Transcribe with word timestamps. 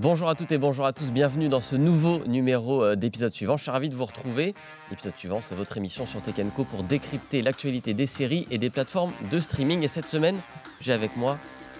Bonjour 0.00 0.28
à 0.28 0.36
toutes 0.36 0.52
et 0.52 0.58
bonjour 0.58 0.86
à 0.86 0.92
tous, 0.92 1.10
bienvenue 1.10 1.48
dans 1.48 1.60
ce 1.60 1.74
nouveau 1.74 2.24
numéro 2.24 2.84
euh, 2.84 2.94
d'épisode 2.94 3.34
suivant. 3.34 3.56
Je 3.56 3.62
suis 3.62 3.72
ravi 3.72 3.88
de 3.88 3.96
vous 3.96 4.04
retrouver. 4.04 4.54
L'épisode 4.92 5.16
suivant, 5.16 5.40
c'est 5.40 5.56
votre 5.56 5.76
émission 5.76 6.06
sur 6.06 6.22
Tech 6.22 6.36
Co 6.54 6.62
pour 6.62 6.84
décrypter 6.84 7.42
l'actualité 7.42 7.94
des 7.94 8.06
séries 8.06 8.46
et 8.52 8.58
des 8.58 8.70
plateformes 8.70 9.10
de 9.32 9.40
streaming. 9.40 9.82
Et 9.82 9.88
cette 9.88 10.06
semaine, 10.06 10.36
j'ai 10.80 10.92
avec 10.92 11.16
moi 11.16 11.36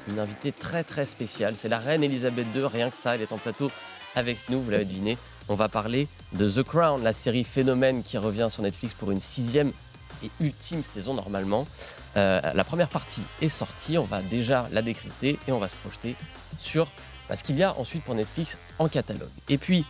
une 0.09 0.19
invitée 0.19 0.51
très 0.51 0.83
très 0.83 1.07
spéciale. 1.07 1.55
C'est 1.55 1.69
la 1.69 1.79
reine 1.79 2.03
Elisabeth 2.03 2.49
II, 2.57 2.65
rien 2.65 2.91
que 2.91 2.97
ça, 2.97 3.15
elle 3.15 3.23
est 3.23 3.31
en 3.31 3.39
plateau 3.39 3.71
avec 4.17 4.37
nous, 4.49 4.61
vous 4.61 4.71
l'avez 4.73 4.85
deviné. 4.85 5.17
On 5.49 5.55
va 5.55 5.69
parler 5.69 6.09
de 6.33 6.51
The 6.51 6.65
Crown, 6.65 7.01
la 7.05 7.13
série 7.13 7.45
phénomène 7.45 8.03
qui 8.03 8.19
revient 8.19 8.49
sur 8.51 8.65
Netflix 8.65 8.95
pour 8.95 9.13
une 9.13 9.21
sixième 9.21 9.71
et 10.25 10.31
ultime 10.41 10.83
saison 10.83 11.15
normalement. 11.15 11.69
Euh, 12.17 12.41
la 12.53 12.65
première 12.65 12.89
partie 12.89 13.23
est 13.43 13.49
sortie, 13.49 13.97
on 13.97 14.05
va 14.07 14.23
déjà 14.23 14.69
la 14.73 14.83
décrypter 14.83 15.39
et 15.47 15.53
on 15.53 15.61
va 15.61 15.69
se 15.69 15.77
projeter 15.77 16.17
sur 16.57 16.91
ce 17.37 17.45
qu'il 17.45 17.57
y 17.57 17.63
a 17.63 17.75
ensuite 17.79 18.03
pour 18.05 18.15
Netflix 18.15 18.57
en 18.79 18.89
catalogue. 18.89 19.29
Et 19.49 19.59
puis, 19.59 19.85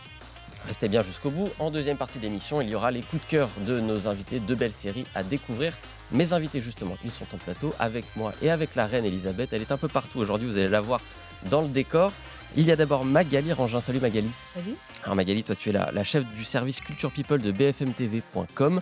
restez 0.67 0.87
bien 0.87 1.03
jusqu'au 1.03 1.29
bout, 1.29 1.49
en 1.59 1.71
deuxième 1.71 1.97
partie 1.97 2.19
d'émission, 2.19 2.61
il 2.61 2.69
y 2.69 2.75
aura 2.75 2.91
les 2.91 3.01
coups 3.01 3.23
de 3.23 3.29
cœur 3.29 3.49
de 3.65 3.79
nos 3.79 4.07
invités, 4.07 4.39
de 4.39 4.55
belles 4.55 4.71
séries 4.71 5.05
à 5.15 5.23
découvrir. 5.23 5.73
Mes 6.11 6.33
invités 6.33 6.61
justement, 6.61 6.95
ils 7.03 7.11
sont 7.11 7.25
en 7.33 7.37
plateau 7.37 7.73
avec 7.79 8.05
moi 8.15 8.33
et 8.41 8.49
avec 8.49 8.75
la 8.75 8.87
reine 8.87 9.05
Elisabeth. 9.05 9.53
Elle 9.53 9.61
est 9.61 9.71
un 9.71 9.77
peu 9.77 9.87
partout 9.87 10.19
aujourd'hui, 10.19 10.47
vous 10.47 10.57
allez 10.57 10.69
la 10.69 10.81
voir 10.81 11.01
dans 11.49 11.61
le 11.61 11.67
décor. 11.67 12.11
Il 12.57 12.65
y 12.65 12.71
a 12.71 12.75
d'abord 12.75 13.05
Magali 13.05 13.53
Rangin. 13.53 13.79
Salut 13.79 13.99
Magali. 13.99 14.29
Salut. 14.55 14.75
Alors 15.03 15.15
Magali, 15.15 15.43
toi 15.43 15.55
tu 15.55 15.69
es 15.69 15.71
la, 15.71 15.91
la 15.91 16.03
chef 16.03 16.25
du 16.35 16.43
service 16.43 16.81
Culture 16.81 17.11
People 17.11 17.39
de 17.39 17.51
bfmtv.com 17.51 18.81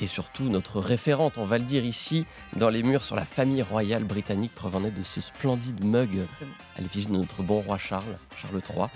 et 0.00 0.06
surtout 0.06 0.44
notre 0.44 0.80
référente, 0.80 1.38
on 1.38 1.44
va 1.44 1.58
le 1.58 1.64
dire 1.64 1.84
ici, 1.84 2.26
dans 2.56 2.68
les 2.68 2.82
murs 2.82 3.04
sur 3.04 3.16
la 3.16 3.24
famille 3.24 3.62
royale 3.62 4.04
britannique, 4.04 4.54
preuve 4.54 4.76
en 4.76 4.84
est 4.84 4.90
de 4.90 5.02
ce 5.02 5.20
splendide 5.20 5.84
mug 5.84 6.10
à 6.76 6.80
l'effigie 6.80 7.06
de 7.06 7.12
notre 7.12 7.42
bon 7.42 7.60
roi 7.60 7.78
Charles, 7.78 8.16
Charles 8.36 8.60
III. 8.70 8.86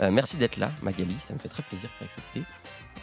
Euh, 0.00 0.10
merci 0.10 0.36
d'être 0.36 0.56
là, 0.56 0.70
Magali, 0.82 1.14
ça 1.24 1.34
me 1.34 1.38
fait 1.38 1.48
très 1.48 1.62
plaisir 1.62 1.88
de 2.00 2.06
t'accepter. 2.06 2.42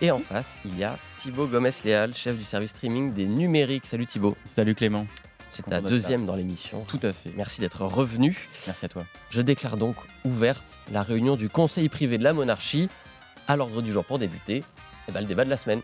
Et 0.02 0.12
en 0.12 0.20
face, 0.20 0.56
il 0.64 0.78
y 0.78 0.84
a 0.84 0.98
Thibaut 1.18 1.48
Gomez-Léal, 1.48 2.16
chef 2.16 2.38
du 2.38 2.44
service 2.44 2.72
streaming 2.72 3.14
des 3.14 3.26
numériques. 3.26 3.86
Salut 3.86 4.08
Thibaut. 4.08 4.38
Salut 4.46 4.74
Clément. 4.74 5.06
C'est 5.52 5.66
ta 5.66 5.82
deuxième 5.82 6.26
dans 6.26 6.36
l'émission. 6.36 6.86
Tout 6.88 7.00
à 7.04 7.12
fait. 7.12 7.32
Merci 7.36 7.60
d'être 7.60 7.84
revenu. 7.84 8.48
Merci 8.68 8.86
à 8.86 8.88
toi. 8.88 9.04
Je 9.30 9.42
déclare 9.42 9.78
donc 9.78 9.96
ouverte 10.24 10.64
la 10.92 11.04
réunion 11.04 11.36
du 11.36 11.50
Conseil 11.50 11.90
privé 11.90 12.18
de 12.18 12.24
la 12.24 12.34
monarchie. 12.34 12.88
À 13.48 13.58
l'ordre 13.58 13.82
du 13.82 13.92
jour 13.92 14.06
pour 14.06 14.20
débuter, 14.20 14.58
et 14.58 14.64
eh 15.10 15.12
ben, 15.12 15.22
le 15.22 15.26
débat 15.26 15.44
de 15.44 15.50
la 15.50 15.58
semaine. 15.58 15.82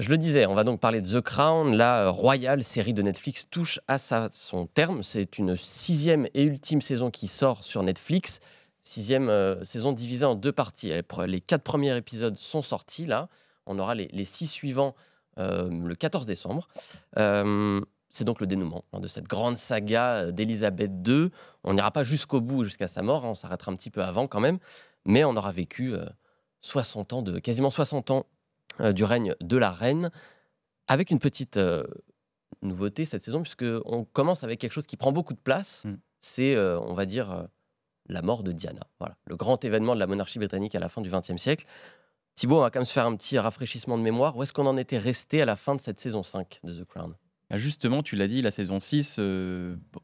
Je 0.00 0.08
le 0.08 0.18
disais, 0.18 0.44
on 0.46 0.56
va 0.56 0.64
donc 0.64 0.80
parler 0.80 1.00
de 1.00 1.08
The 1.08 1.20
Crown. 1.20 1.76
La 1.76 2.08
royale 2.10 2.64
série 2.64 2.94
de 2.94 3.02
Netflix 3.02 3.46
touche 3.48 3.78
à 3.86 3.98
son 3.98 4.66
terme. 4.66 5.04
C'est 5.04 5.38
une 5.38 5.54
sixième 5.54 6.26
et 6.34 6.42
ultime 6.42 6.82
saison 6.82 7.12
qui 7.12 7.28
sort 7.28 7.62
sur 7.62 7.80
Netflix. 7.84 8.40
Sixième 8.82 9.28
euh, 9.28 9.62
saison 9.62 9.92
divisée 9.92 10.24
en 10.24 10.34
deux 10.34 10.50
parties. 10.50 10.90
Les 11.28 11.40
quatre 11.40 11.62
premiers 11.62 11.96
épisodes 11.96 12.36
sont 12.36 12.60
sortis 12.60 13.06
là. 13.06 13.28
On 13.66 13.78
aura 13.78 13.94
les, 13.94 14.24
six 14.24 14.48
suivants 14.48 14.96
euh, 15.38 15.70
le 15.70 15.94
14 15.94 16.26
décembre. 16.26 16.66
Euh, 17.16 17.80
c'est 18.10 18.24
donc 18.24 18.40
le 18.40 18.48
dénouement 18.48 18.84
hein, 18.92 18.98
de 18.98 19.06
cette 19.06 19.28
grande 19.28 19.56
saga 19.56 20.32
d'Elisabeth 20.32 20.90
II. 21.06 21.30
On 21.62 21.74
n'ira 21.74 21.92
pas 21.92 22.02
jusqu'au 22.02 22.40
bout, 22.40 22.64
jusqu'à 22.64 22.88
sa 22.88 23.02
mort. 23.02 23.24
Hein. 23.24 23.28
on 23.28 23.34
s'arrêtera 23.34 23.70
un 23.70 23.76
petit 23.76 23.90
peu 23.90 24.02
avant 24.02 24.26
quand 24.26 24.40
même. 24.40 24.58
Mais 25.04 25.22
on 25.22 25.36
aura 25.36 25.52
vécu 25.52 25.94
60 26.62 27.12
ans 27.12 27.22
de, 27.22 27.38
quasiment 27.38 27.70
60 27.70 28.10
ans 28.10 28.26
euh, 28.80 28.92
du 28.92 29.04
règne 29.04 29.34
de 29.40 29.56
la 29.56 29.70
reine, 29.70 30.10
avec 30.86 31.10
une 31.10 31.18
petite 31.18 31.56
euh, 31.56 31.84
nouveauté 32.62 33.04
cette 33.04 33.22
saison, 33.22 33.42
puisqu'on 33.42 34.04
commence 34.12 34.44
avec 34.44 34.60
quelque 34.60 34.72
chose 34.72 34.86
qui 34.86 34.96
prend 34.96 35.12
beaucoup 35.12 35.34
de 35.34 35.40
place. 35.40 35.84
Mmh. 35.84 35.94
C'est, 36.20 36.54
euh, 36.54 36.78
on 36.80 36.94
va 36.94 37.06
dire, 37.06 37.46
la 38.06 38.22
mort 38.22 38.42
de 38.42 38.52
Diana. 38.52 38.86
Voilà, 38.98 39.16
le 39.26 39.36
grand 39.36 39.64
événement 39.64 39.94
de 39.94 40.00
la 40.00 40.06
monarchie 40.06 40.38
britannique 40.38 40.74
à 40.74 40.80
la 40.80 40.88
fin 40.88 41.02
du 41.02 41.10
XXe 41.10 41.36
siècle. 41.36 41.66
Thibaut, 42.34 42.58
on 42.58 42.62
va 42.62 42.70
quand 42.70 42.80
même 42.80 42.86
se 42.86 42.92
faire 42.92 43.06
un 43.06 43.14
petit 43.16 43.38
rafraîchissement 43.38 43.96
de 43.96 44.02
mémoire. 44.02 44.36
Où 44.36 44.42
est-ce 44.42 44.52
qu'on 44.52 44.66
en 44.66 44.76
était 44.76 44.98
resté 44.98 45.42
à 45.42 45.44
la 45.44 45.56
fin 45.56 45.76
de 45.76 45.80
cette 45.80 46.00
saison 46.00 46.22
5 46.22 46.60
de 46.64 46.82
The 46.82 46.84
Crown? 46.84 47.14
Justement, 47.56 48.02
tu 48.02 48.16
l'as 48.16 48.28
dit, 48.28 48.42
la 48.42 48.50
saison 48.50 48.80
6 48.80 49.18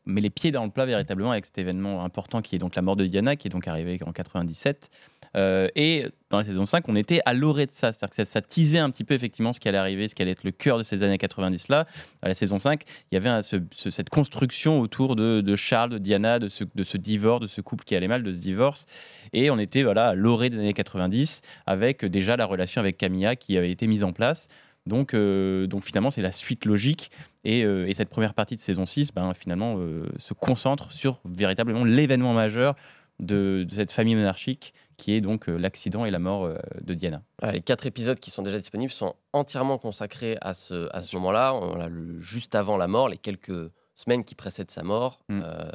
met 0.07 0.21
les 0.21 0.31
pieds 0.31 0.51
dans 0.51 0.65
le 0.65 0.71
plat 0.71 0.87
véritablement 0.87 1.33
avec 1.33 1.47
cet 1.47 1.59
événement 1.59 2.05
important 2.05 2.43
qui 2.43 2.57
est 2.57 2.59
donc 2.59 2.75
la 2.75 2.83
mort 2.83 2.97
de 2.97 3.07
Diana, 3.07 3.37
qui 3.37 3.49
est 3.49 3.51
donc 3.51 3.69
arrivé 3.69 3.99
en 4.07 4.13
97. 4.13 4.91
Euh, 5.37 5.69
et 5.77 6.07
dans 6.31 6.39
la 6.39 6.45
saison 6.45 6.67
5, 6.67 6.89
on 6.89 6.97
était 6.97 7.21
à 7.25 7.35
l'orée 7.35 7.67
de 7.67 7.73
ça. 7.73 7.93
C'est-à-dire 7.93 8.25
que 8.25 8.31
ça, 8.31 8.41
teasait 8.41 8.79
un 8.79 8.91
petit 8.91 9.05
peu 9.05 9.15
effectivement 9.15 9.53
ce 9.53 9.61
qui 9.61 9.69
allait 9.69 9.79
arriver, 9.79 10.09
ce 10.09 10.15
qui 10.15 10.23
allait 10.23 10.33
être 10.33 10.45
le 10.45 10.51
cœur 10.51 10.79
de 10.79 10.83
ces 10.83 11.03
années 11.03 11.17
90-là. 11.17 11.87
À 12.23 12.29
la 12.29 12.35
saison 12.35 12.59
5, 12.59 12.83
il 13.11 13.15
y 13.15 13.19
avait 13.19 13.41
cette 13.43 14.11
construction 14.11 14.81
autour 14.81 15.17
de, 15.17 15.57
Charles, 15.57 15.91
de 15.91 15.99
Diana, 15.99 16.39
de 16.39 16.49
ce, 16.49 16.65
de 16.75 16.85
ce 16.85 16.97
divorce, 16.97 17.41
de 17.41 17.47
ce 17.47 17.61
couple 17.61 17.85
qui 17.85 17.95
allait 17.95 18.09
mal, 18.09 18.23
de 18.23 18.33
ce 18.33 18.41
divorce. 18.41 18.87
Et 19.33 19.51
on 19.51 19.59
était 19.59 19.83
voilà, 19.83 20.09
à 20.09 20.15
l'orée 20.15 20.51
des 20.51 20.59
années 20.59 20.75
90 20.75 21.43
avec 21.67 22.05
déjà 22.05 22.37
la 22.37 22.47
relation 22.47 22.81
avec 22.81 22.97
Camilla 22.97 23.37
qui 23.37 23.57
avait 23.57 23.71
été 23.71 23.87
mise 23.87 24.05
en 24.05 24.13
place. 24.13 24.49
Donc, 24.91 25.15
euh, 25.15 25.67
donc 25.67 25.83
finalement, 25.83 26.11
c'est 26.11 26.21
la 26.21 26.33
suite 26.33 26.67
logique. 26.67 27.11
Et, 27.45 27.65
euh, 27.65 27.89
et, 27.89 27.95
cette 27.95 28.11
première 28.11 28.35
partie 28.35 28.57
de 28.57 28.61
saison 28.61 28.85
6, 28.85 29.15
ben, 29.15 29.33
finalement, 29.33 29.79
se 30.19 30.35
concentre 30.35 30.93
sur 30.93 31.21
véritablement 31.25 31.85
l'événement 31.85 32.35
majeur 32.35 32.77
de, 33.21 33.67
cette 33.71 33.93
famille 33.93 34.15
monarchique 34.15 34.75
qui 34.97 35.13
est 35.13 35.21
donc 35.21 35.49
euh, 35.49 35.57
l'accident 35.57 36.05
et 36.05 36.11
la 36.11 36.19
mort 36.19 36.45
euh, 36.45 36.59
de 36.83 36.95
Diana. 36.95 37.23
les 37.53 37.63
quatre 37.63 37.87
épisodes 37.87 38.19
qui 38.19 38.31
sont 38.31 38.43
déjà 38.43 38.59
disponibles 38.59 38.93
sont 38.93 39.15
entièrement 39.33 39.79
consacrés 39.79 40.37
à 40.41 40.53
ce, 40.53 40.89
à 40.95 41.03
ce 41.03 41.17
moment-là, 41.17 41.59
juste 42.19 42.55
avant 42.55 42.77
la 42.77 42.87
mort, 42.87 43.09
les 43.09 43.17
quelques 43.17 43.71
semaines 43.95 44.25
qui 44.25 44.35
précèdent 44.35 44.71
sa 44.71 44.83
mort, 44.83 45.21
mm. 45.29 45.43
euh, 45.45 45.71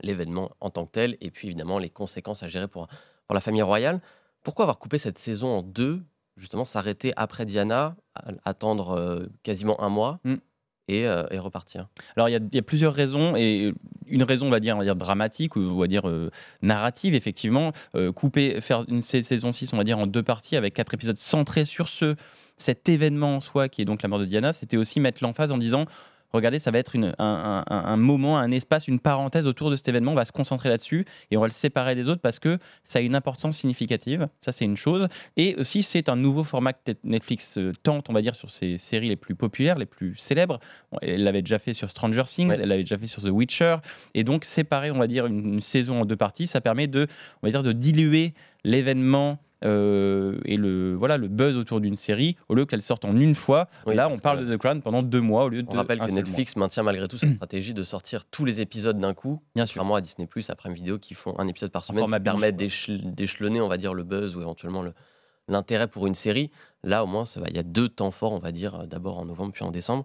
l'événement 0.00 0.50
en 0.60 0.70
tant 0.70 0.86
que 0.86 0.92
tel, 0.92 1.16
et 1.20 1.30
puis 1.30 1.48
évidemment 1.48 1.78
les 1.78 1.90
conséquences 1.90 2.42
à 2.42 2.48
gérer 2.48 2.68
pour, 2.68 2.88
pour 3.26 3.34
la 3.34 3.40
famille 3.40 3.62
royale. 3.62 4.00
Pourquoi 4.42 4.64
avoir 4.64 4.78
coupé 4.78 4.98
cette 4.98 5.18
saison 5.18 5.48
en 5.48 5.62
deux 5.62 6.02
Justement, 6.36 6.64
s'arrêter 6.64 7.12
après 7.16 7.46
Diana, 7.46 7.96
attendre 8.44 9.26
quasiment 9.42 9.82
un 9.82 9.88
mois 9.88 10.20
mm 10.24 10.36
et, 10.88 11.06
euh, 11.06 11.24
repartir 11.40 11.88
Alors, 12.16 12.28
il 12.28 12.48
y, 12.52 12.58
a 12.58 12.62
plusieurs 12.62 12.94
raisons, 12.94 13.34
et 13.36 13.72
une 14.06 14.22
raison, 14.22 14.46
on 14.46 14.50
va 14.50 14.60
dire, 14.60 14.76
on 14.76 14.78
va 14.78 14.84
dire 14.84 14.96
dramatique, 14.96 15.56
ou 15.56 15.60
on 15.60 15.78
va 15.78 15.86
dire 15.86 16.08
euh, 16.08 16.30
narrative, 16.62 17.14
effectivement. 17.14 17.72
Euh, 17.94 18.12
couper, 18.12 18.60
faire 18.60 18.84
une 18.88 19.02
saison 19.02 19.52
6, 19.52 19.72
on 19.72 19.76
va 19.76 19.84
dire, 19.84 19.98
en 19.98 20.06
deux 20.06 20.22
parties, 20.22 20.56
avec 20.56 20.74
quatre 20.74 20.94
épisodes 20.94 21.18
centrés 21.18 21.64
sur 21.64 21.88
ce, 21.88 22.14
cet 22.56 22.88
événement 22.88 23.36
en 23.36 23.40
soi, 23.40 23.68
qui 23.68 23.82
est 23.82 23.84
donc 23.84 24.02
la 24.02 24.08
mort 24.08 24.18
de 24.18 24.24
Diana, 24.24 24.52
c'était 24.52 24.76
aussi 24.76 25.00
mettre 25.00 25.22
l'emphase 25.22 25.50
en 25.50 25.58
disant 25.58 25.86
regardez, 26.36 26.58
ça 26.58 26.70
va 26.70 26.78
être 26.78 26.96
un, 26.96 27.96
moment, 27.96 28.38
un 28.38 28.50
espace, 28.50 28.88
une 28.88 29.00
parenthèse 29.00 29.46
autour 29.46 29.70
de 29.70 29.76
cet 29.76 29.88
événement. 29.88 30.12
On 30.12 30.16
va 30.16 30.24
se 30.24 30.32
concentrer 30.32 30.68
là-dessus 30.68 31.04
et 31.30 31.36
on 31.36 31.40
va 31.40 31.46
le 31.46 31.52
séparer 31.52 31.94
des 31.94 32.08
autres 32.08 32.20
parce 32.20 32.38
que 32.38 32.58
ça 32.84 32.98
a 32.98 33.02
une 33.02 33.14
importance 33.14 33.56
significative. 33.56 34.28
Ça, 34.40 34.52
c'est 34.52 34.64
une 34.64 34.76
chose. 34.76 35.08
Et 35.36 35.56
aussi, 35.58 35.82
c'est 35.82 36.08
un 36.08 36.16
nouveau 36.16 36.44
format 36.44 36.72
que 36.72 36.92
Netflix 37.04 37.58
euh, 37.58 37.72
tente, 37.82 38.08
on 38.08 38.12
va 38.12 38.22
dire, 38.22 38.34
sur 38.34 38.50
ses 38.50 38.78
séries 38.78 39.08
les 39.08 39.16
plus 39.16 39.34
populaires, 39.34 39.78
les 39.78 39.86
plus 39.86 40.16
célèbres. 40.16 40.60
Elle 41.02 41.24
l'avait 41.24 41.42
déjà 41.42 41.58
fait 41.58 41.74
sur 41.74 41.90
Stranger 41.90 42.24
Things, 42.26 42.50
elle 42.50 42.68
l'avait 42.68 42.84
déjà 42.84 42.98
fait 42.98 43.06
sur 43.06 43.22
The 43.22 43.30
Witcher. 43.30 43.76
Et 44.14 44.24
donc, 44.24 44.44
séparer, 44.44 44.90
on 44.90 44.98
va 44.98 45.06
dire, 45.06 45.26
une, 45.26 45.54
une 45.54 45.60
saison 45.60 46.02
en 46.02 46.04
deux 46.04 46.16
parties, 46.16 46.46
ça 46.46 46.60
permet 46.60 46.86
de, 46.86 47.06
on 47.42 47.46
va 47.46 47.50
dire, 47.50 47.62
de 47.62 47.72
diluer 47.72 48.34
l'événement 48.64 49.38
euh, 49.64 50.38
et 50.44 50.56
le, 50.56 50.94
voilà, 50.94 51.16
le 51.16 51.28
buzz 51.28 51.56
autour 51.56 51.80
d'une 51.80 51.96
série, 51.96 52.36
au 52.48 52.54
lieu 52.54 52.66
qu'elle 52.66 52.82
sorte 52.82 53.04
en 53.04 53.16
une 53.16 53.34
fois. 53.34 53.68
là, 53.86 54.08
on 54.08 54.18
parle 54.18 54.46
de 54.46 54.54
The 54.54 54.58
Crown 54.58 54.82
pendant 54.82 55.02
deux 55.02 55.20
mois 55.20 55.44
au 55.44 55.48
lieu 55.48 55.62
de. 55.62 55.68
On 55.70 55.74
rappelle 55.74 55.98
que 55.98 56.10
Netflix 56.10 56.56
maintient 56.56 56.82
malgré 56.82 57.08
tout 57.08 57.18
sa 57.18 57.26
stratégie 57.34 57.74
de 57.74 57.82
sortir 57.82 58.24
tous 58.26 58.44
les 58.44 58.60
épisodes 58.60 58.98
d'un 58.98 59.14
coup. 59.14 59.40
Bien 59.54 59.66
sûr. 59.66 59.74
Contrairement 59.74 59.96
à 59.96 60.00
Disney 60.00 60.26
Plus, 60.26 60.50
après 60.50 60.68
une 60.68 60.74
vidéo 60.74 60.98
qui 60.98 61.14
font 61.14 61.38
un 61.38 61.48
épisode 61.48 61.70
par 61.70 61.84
semaine, 61.84 62.06
ça 62.06 62.20
permet 62.20 62.52
d'échelonner, 62.52 63.60
on 63.60 63.68
va 63.68 63.76
dire, 63.76 63.94
le 63.94 64.04
buzz 64.04 64.36
ou 64.36 64.40
éventuellement 64.40 64.84
l'intérêt 65.48 65.88
pour 65.88 66.06
une 66.06 66.14
série. 66.14 66.50
Là, 66.82 67.04
au 67.04 67.06
moins, 67.06 67.24
il 67.48 67.56
y 67.56 67.58
a 67.58 67.62
deux 67.62 67.88
temps 67.88 68.10
forts, 68.10 68.32
on 68.32 68.38
va 68.38 68.52
dire, 68.52 68.86
d'abord 68.86 69.18
en 69.18 69.24
novembre 69.24 69.52
puis 69.52 69.64
en 69.64 69.70
décembre. 69.70 70.04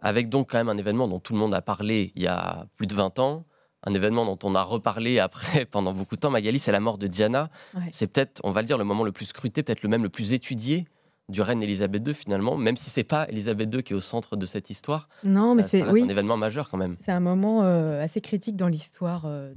Avec 0.00 0.28
donc 0.28 0.50
quand 0.50 0.58
même 0.58 0.68
un 0.68 0.78
événement 0.78 1.06
dont 1.06 1.20
tout 1.20 1.32
le 1.32 1.38
monde 1.38 1.54
a 1.54 1.62
parlé 1.62 2.12
il 2.16 2.22
y 2.22 2.26
a 2.26 2.66
plus 2.76 2.88
de 2.88 2.94
20 2.94 3.20
ans, 3.20 3.44
un 3.84 3.94
événement 3.94 4.24
dont 4.24 4.38
on 4.44 4.54
a 4.54 4.62
reparlé 4.62 5.18
après 5.18 5.64
pendant 5.70 5.92
beaucoup 5.92 6.16
de 6.16 6.20
temps, 6.20 6.30
Magali, 6.30 6.58
c'est 6.58 6.72
la 6.72 6.80
mort 6.80 6.98
de 6.98 7.06
Diana. 7.06 7.50
C'est 7.90 8.06
peut-être, 8.06 8.40
on 8.44 8.50
va 8.50 8.60
le 8.60 8.66
dire, 8.66 8.78
le 8.78 8.84
moment 8.84 9.04
le 9.04 9.12
plus 9.12 9.26
scruté, 9.26 9.62
peut-être 9.62 9.82
le 9.82 9.88
même 9.88 10.02
le 10.02 10.08
plus 10.08 10.32
étudié 10.32 10.86
du 11.28 11.40
règne 11.40 11.62
Elisabeth 11.62 12.06
II 12.06 12.14
finalement, 12.14 12.56
même 12.56 12.76
si 12.76 12.90
c'est 12.90 13.04
pas 13.04 13.26
Elisabeth 13.28 13.74
II 13.74 13.82
qui 13.82 13.92
est 13.92 13.96
au 13.96 14.00
centre 14.00 14.36
de 14.36 14.46
cette 14.46 14.70
histoire. 14.70 15.08
Non, 15.24 15.54
mais 15.54 15.64
euh, 15.64 15.68
c'est 15.68 15.82
oui. 15.82 16.02
un 16.02 16.08
événement 16.08 16.36
majeur 16.36 16.68
quand 16.68 16.78
même. 16.78 16.96
C'est 17.04 17.12
un 17.12 17.20
moment 17.20 17.62
euh, 17.62 18.02
assez 18.02 18.20
critique 18.20 18.56
dans 18.56 18.68
l'histoire, 18.68 19.24
euh, 19.26 19.52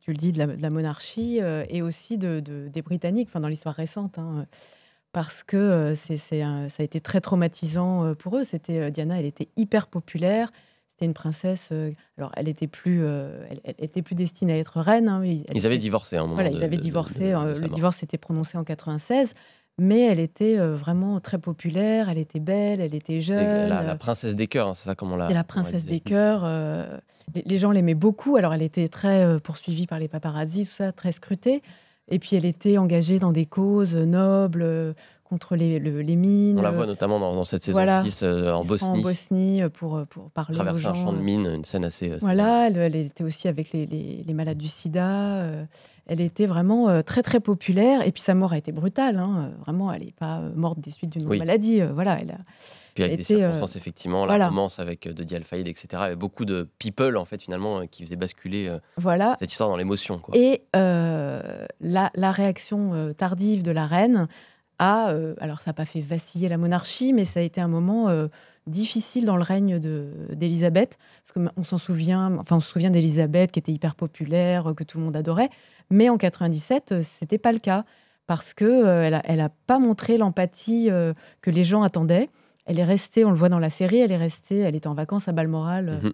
tu 0.00 0.12
le 0.12 0.16
dis, 0.16 0.32
de 0.32 0.38
la, 0.38 0.70
monarchie 0.70 1.40
et 1.68 1.82
aussi 1.82 2.16
de, 2.16 2.40
des 2.40 2.82
Britanniques, 2.82 3.28
enfin 3.28 3.40
dans 3.40 3.48
l'histoire 3.48 3.74
récente. 3.74 4.18
Hein, 4.18 4.46
parce 5.12 5.42
que 5.42 5.94
c'est, 5.96 6.16
ça 6.16 6.36
a 6.78 6.82
été 6.82 7.00
très 7.00 7.20
traumatisant 7.20 8.14
pour 8.14 8.38
eux. 8.38 8.44
C'était 8.44 8.90
Diana, 8.92 9.18
elle 9.18 9.26
était 9.26 9.48
hyper 9.56 9.88
populaire 9.88 10.52
c'était 11.00 11.06
une 11.06 11.14
princesse. 11.14 11.68
Euh, 11.72 11.92
alors, 12.18 12.30
elle 12.36 12.46
était 12.48 12.66
plus, 12.66 13.00
euh, 13.02 13.42
elle, 13.64 13.74
était 13.78 14.02
plus 14.02 14.14
destinée 14.14 14.52
à 14.52 14.56
être 14.58 14.80
reine. 14.80 15.08
Hein, 15.08 15.24
ils 15.24 15.66
avaient 15.66 15.78
divorcé 15.78 16.16
à 16.16 16.20
un 16.20 16.22
moment. 16.24 16.34
Voilà, 16.34 16.50
ils 16.50 16.62
avaient 16.62 16.76
divorcé. 16.76 17.32
Euh, 17.32 17.58
le 17.58 17.68
divorce 17.68 18.02
était 18.02 18.18
prononcé 18.18 18.58
en 18.58 18.64
96. 18.64 19.32
mais 19.78 20.00
elle 20.00 20.20
était 20.20 20.58
vraiment 20.58 21.20
très 21.20 21.38
populaire, 21.38 22.10
elle 22.10 22.18
était 22.18 22.38
belle, 22.38 22.82
elle 22.82 22.94
était 22.94 23.22
jeune. 23.22 23.70
La, 23.70 23.82
la, 23.82 23.94
princesse 23.94 24.36
des 24.36 24.46
cœurs, 24.46 24.68
hein, 24.68 24.74
c'est 24.74 24.84
ça 24.84 24.94
comment 24.94 25.14
on 25.14 25.16
l'a. 25.16 25.30
La 25.30 25.44
princesse 25.44 25.86
des 25.86 26.00
cœurs. 26.00 26.46
Les, 27.34 27.42
les, 27.46 27.58
gens 27.58 27.70
l'aimaient 27.70 27.94
beaucoup. 27.94 28.36
Alors 28.36 28.52
elle 28.52 28.62
était 28.62 28.88
très 28.88 29.40
poursuivie 29.40 29.86
par 29.86 29.98
les 29.98 30.08
paparazzis, 30.08 30.66
tout 30.66 30.74
ça, 30.74 30.92
très 30.92 31.12
scrutée. 31.12 31.62
Et 32.08 32.18
puis 32.18 32.36
elle 32.36 32.44
était 32.44 32.76
engagée 32.76 33.18
dans 33.18 33.32
des 33.32 33.46
causes 33.46 33.96
nobles 33.96 34.94
contre 35.30 35.54
les, 35.54 35.78
les, 35.78 36.16
mines. 36.16 36.58
On 36.58 36.62
la 36.62 36.72
voit 36.72 36.86
notamment 36.86 37.20
dans, 37.20 37.44
cette 37.44 37.62
saison 37.62 37.86
6 38.02 38.22
euh, 38.24 38.52
en 38.52 38.64
Bosnie. 38.64 38.88
En 38.88 38.98
Bosnie 38.98 39.62
pour, 39.72 39.96
euh, 39.96 40.04
pour 40.04 40.28
parler 40.32 40.56
Traverser 40.56 40.80
aux 40.80 40.82
gens. 40.82 40.90
un 40.90 40.94
champ 40.94 41.12
de 41.12 41.22
mines, 41.22 41.46
une 41.46 41.64
scène 41.64 41.84
assez. 41.84 42.10
voilà, 42.20 42.66
elle, 42.66 42.96
était 42.96 43.22
aussi 43.22 43.46
avec 43.46 43.72
les, 43.72 43.86
les, 43.86 44.34
malades 44.34 44.58
du 44.58 44.66
sida. 44.66 45.38
Euh, 45.38 45.64
elle 46.06 46.20
était 46.20 46.46
vraiment 46.46 47.02
très 47.04 47.22
très 47.22 47.38
populaire. 47.38 48.04
Et 48.04 48.10
puis 48.10 48.20
sa 48.20 48.34
mort 48.34 48.52
a 48.52 48.58
été 48.58 48.72
brutale. 48.72 49.18
Hein. 49.18 49.52
Vraiment, 49.60 49.92
elle 49.92 50.04
n'est 50.04 50.10
pas 50.10 50.40
morte 50.56 50.80
des 50.80 50.90
suites 50.90 51.10
d'une 51.10 51.28
maladie. 51.28 51.80
voilà, 51.80 52.18
elle 52.20 52.32
a, 52.32 52.38
puis 52.94 53.04
avec 53.04 53.18
des 53.18 53.22
circonstances, 53.22 53.76
effectivement, 53.76 54.26
la 54.26 54.48
romance 54.48 54.80
avec 54.80 55.06
de 55.06 55.34
Al-Fayed, 55.36 55.68
etc. 55.68 55.86
Il 55.92 55.96
y 55.96 56.02
avait 56.06 56.16
beaucoup 56.16 56.44
de 56.44 56.68
people, 56.80 57.16
en 57.16 57.24
fait, 57.24 57.40
finalement, 57.40 57.86
qui 57.86 58.02
faisaient 58.02 58.16
basculer 58.16 58.68
voilà. 58.96 59.36
cette 59.38 59.52
histoire 59.52 59.70
dans 59.70 59.76
l'émotion. 59.76 60.20
Et 60.34 60.62
la, 60.74 61.62
la, 61.80 62.30
réaction 62.32 63.14
tardive 63.16 63.62
de 63.62 63.70
la 63.70 63.86
reine 63.86 64.26
euh, 64.80 65.34
alors 65.40 65.60
ça 65.60 65.70
n'a 65.70 65.74
pas 65.74 65.84
fait 65.84 66.00
vaciller 66.00 66.48
la 66.48 66.56
monarchie, 66.56 67.12
mais 67.12 67.24
ça 67.24 67.40
a 67.40 67.42
été 67.42 67.60
un 67.60 67.68
moment 67.68 68.08
euh, 68.08 68.28
difficile 68.66 69.26
dans 69.26 69.36
le 69.36 69.42
règne 69.42 69.78
d'Élisabeth, 69.78 70.98
parce 71.22 71.50
qu'on 71.52 71.62
s'en 71.62 71.78
souvient, 71.78 72.36
enfin 72.38 72.56
on 72.56 72.60
se 72.60 72.70
souvient 72.70 72.90
d'Élisabeth 72.90 73.52
qui 73.52 73.58
était 73.58 73.72
hyper 73.72 73.94
populaire, 73.94 74.72
que 74.74 74.84
tout 74.84 74.98
le 74.98 75.04
monde 75.04 75.16
adorait, 75.16 75.50
mais 75.90 76.08
en 76.08 76.16
97 76.16 76.92
euh, 76.92 77.02
c'était 77.02 77.38
pas 77.38 77.52
le 77.52 77.58
cas. 77.58 77.84
Parce 78.26 78.54
que 78.54 78.86
elle, 79.02 79.38
n'a 79.38 79.44
a, 79.46 79.48
pas 79.66 79.80
montré 79.80 80.16
l'empathie 80.16 80.88
que 81.40 81.50
les 81.50 81.64
gens 81.64 81.82
attendaient. 81.82 82.30
Elle 82.64 82.78
est 82.78 82.84
restée, 82.84 83.24
on 83.24 83.30
le 83.30 83.36
voit 83.36 83.48
dans 83.48 83.58
la 83.58 83.70
série, 83.70 83.98
elle 83.98 84.12
est 84.12 84.16
restée, 84.16 84.58
elle 84.58 84.76
était 84.76 84.86
en 84.86 84.94
vacances 84.94 85.26
à 85.26 85.32
Balmoral. 85.32 86.00
Mmh 86.02 86.10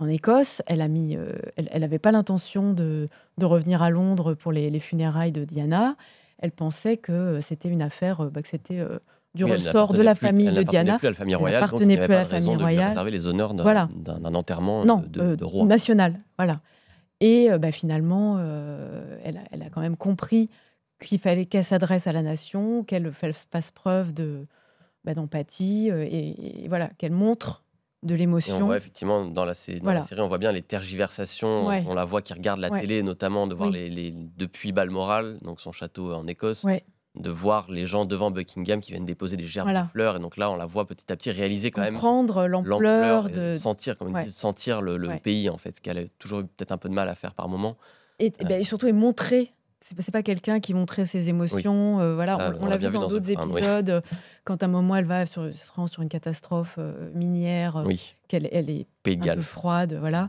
en 0.00 0.06
Écosse, 0.06 0.62
elle 0.66 0.80
a 0.80 0.86
mis, 0.86 1.18
elle 1.56 1.80
n'avait 1.80 1.98
pas 1.98 2.12
l'intention 2.12 2.72
de, 2.72 3.08
revenir 3.42 3.82
à 3.82 3.90
Londres 3.90 4.34
pour 4.34 4.52
les 4.52 4.78
funérailles 4.78 5.32
de 5.32 5.44
Diana 5.44 5.96
elle 6.38 6.52
pensait 6.52 6.96
que 6.96 7.40
c'était 7.40 7.68
une 7.68 7.82
affaire, 7.82 8.24
bah, 8.30 8.42
que 8.42 8.48
c'était 8.48 8.84
du 9.34 9.44
ressort 9.44 9.92
de 9.92 10.02
la 10.02 10.14
famille 10.14 10.50
de 10.50 10.62
Diana. 10.62 10.98
Plus 10.98 11.08
à 11.08 11.10
la 11.10 11.16
famille 11.16 11.34
royale, 11.34 11.56
elle 11.56 11.64
n'appartenait 11.64 11.96
plus 11.96 12.14
à 12.14 12.18
la 12.18 12.24
famille 12.24 12.56
royale. 12.56 13.04
De 13.04 13.10
les 13.10 13.26
honneurs 13.26 13.54
d'un 13.54 14.34
enterrement 14.34 14.84
de, 14.84 15.36
de, 15.36 15.44
roi. 15.44 15.64
national. 15.66 16.20
Voilà. 16.36 16.56
Et 17.20 17.48
bah, 17.58 17.72
finalement, 17.72 18.38
elle, 19.24 19.62
a, 19.62 19.70
quand 19.70 19.80
même 19.80 19.96
compris 19.96 20.50
qu'il 21.00 21.18
fallait 21.18 21.46
qu'elle 21.46 21.64
s'adresse 21.64 22.06
à 22.06 22.12
la 22.12 22.22
nation, 22.22 22.82
qu'elle 22.84 23.12
fasse 23.12 23.70
preuve 23.72 24.12
de 24.12 24.46
bah, 25.04 25.14
d'empathie 25.14 25.88
et, 25.88 26.64
et, 26.64 26.68
voilà, 26.68 26.90
qu'elle 26.98 27.12
montre 27.12 27.62
de 28.02 28.14
l'émotion. 28.14 28.56
On 28.56 28.66
voit 28.66 28.76
effectivement 28.76 29.24
dans 29.24 29.44
la, 29.44 29.54
série, 29.54 29.80
on 30.18 30.28
voit 30.28 30.38
bien 30.38 30.52
les 30.52 30.62
tergiversations. 30.62 31.66
On 31.66 31.94
la 31.94 32.04
voit 32.04 32.22
qui 32.22 32.32
regarde 32.32 32.60
la 32.60 32.70
télé, 32.70 33.02
notamment 33.02 33.46
de 33.46 33.54
voir 33.54 33.70
les, 33.70 34.12
depuis 34.36 34.72
Balmoral, 34.72 35.38
donc 35.42 35.60
son 35.60 35.72
château 35.72 36.12
en 36.12 36.26
Écosse, 36.26 36.64
de 37.14 37.30
voir 37.30 37.70
les 37.70 37.86
gens 37.86 38.04
devant 38.04 38.30
Buckingham 38.30 38.80
qui 38.80 38.92
viennent 38.92 39.06
déposer 39.06 39.36
des 39.36 39.46
gerbes 39.46 39.72
de 39.72 39.88
fleurs. 39.90 40.16
Et 40.16 40.20
donc 40.20 40.36
là, 40.36 40.50
on 40.50 40.56
la 40.56 40.66
voit 40.66 40.86
petit 40.86 41.10
à 41.10 41.16
petit 41.16 41.30
réaliser 41.30 41.70
quand 41.70 41.80
même. 41.80 41.94
Comprendre 41.94 42.46
l'ampleur 42.46 43.30
de 43.30 43.56
sentir, 43.56 43.98
comme 43.98 44.24
sentir 44.26 44.82
le, 44.82 45.18
pays 45.18 45.48
en 45.48 45.58
fait, 45.58 45.80
qu'elle 45.80 45.98
a 45.98 46.08
toujours 46.18 46.40
eu 46.40 46.44
peut-être 46.44 46.72
un 46.72 46.78
peu 46.78 46.88
de 46.88 46.94
mal 46.94 47.08
à 47.08 47.14
faire 47.14 47.34
par 47.34 47.48
moment. 47.48 47.76
Et, 48.20 48.30
ben, 48.30 48.50
euh. 48.50 48.58
et 48.58 48.64
surtout, 48.64 48.88
et 48.88 48.92
montrer 48.92 49.52
c'est 49.80 50.12
pas 50.12 50.22
quelqu'un 50.22 50.60
qui 50.60 50.74
montrait 50.74 51.06
ses 51.06 51.28
émotions. 51.28 52.00
Euh, 52.00 52.14
voilà, 52.14 52.36
ah, 52.40 52.52
on, 52.60 52.66
l'a 52.66 52.76
vu 52.76 52.90
dans 52.90 53.06
d'autres 53.06 53.30
épisodes. 53.30 53.90
Euh, 53.90 54.00
quand 54.44 54.62
à 54.62 54.66
un 54.66 54.68
moment 54.68 54.96
elle 54.96 55.04
va 55.04 55.26
sur, 55.26 55.52
se 55.52 55.72
rend 55.72 55.86
sur 55.86 56.02
une 56.02 56.08
catastrophe 56.08 56.76
euh, 56.78 57.10
minière, 57.14 57.84
qu'elle 58.28 58.48
elle 58.52 58.70
est 58.70 58.86
un 59.06 59.34
peu 59.34 59.40
froide, 59.40 59.96
voilà. 59.98 60.28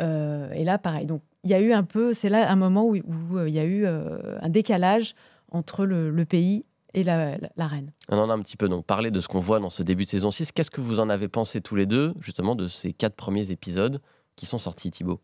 et 0.00 0.64
là, 0.64 0.78
pareil. 0.78 1.06
Donc, 1.06 1.22
il 1.44 1.50
y 1.50 1.54
a 1.54 1.60
eu 1.60 1.72
un 1.72 1.84
peu, 1.84 2.12
c'est 2.12 2.28
là 2.28 2.50
un 2.50 2.56
moment 2.56 2.84
où, 2.86 2.96
il 2.96 3.54
y 3.54 3.58
a 3.58 3.64
eu 3.64 3.86
un 3.86 4.48
décalage 4.48 5.14
entre 5.50 5.84
le, 5.84 6.24
pays 6.24 6.64
et 6.94 7.04
la, 7.04 7.36
la, 7.56 7.66
reine. 7.66 7.92
On 8.08 8.18
en 8.18 8.30
a 8.30 8.34
un 8.34 8.40
petit 8.40 8.56
peu 8.56 8.68
donc 8.68 8.84
parlé 8.84 9.10
de 9.10 9.20
ce 9.20 9.28
qu'on 9.28 9.40
voit 9.40 9.60
dans 9.60 9.70
ce 9.70 9.82
début 9.82 10.04
de 10.04 10.08
saison 10.08 10.30
6. 10.30 10.52
Qu'est-ce 10.52 10.70
que 10.70 10.80
vous 10.80 11.00
en 11.00 11.08
avez 11.08 11.28
pensé 11.28 11.60
tous 11.60 11.76
les 11.76 11.86
deux, 11.86 12.14
justement, 12.20 12.54
de 12.54 12.68
ces 12.68 12.92
quatre 12.92 13.14
premiers 13.14 13.50
épisodes 13.50 14.00
qui 14.36 14.46
sont 14.46 14.58
sortis, 14.58 14.90
Thibaut? 14.90 15.20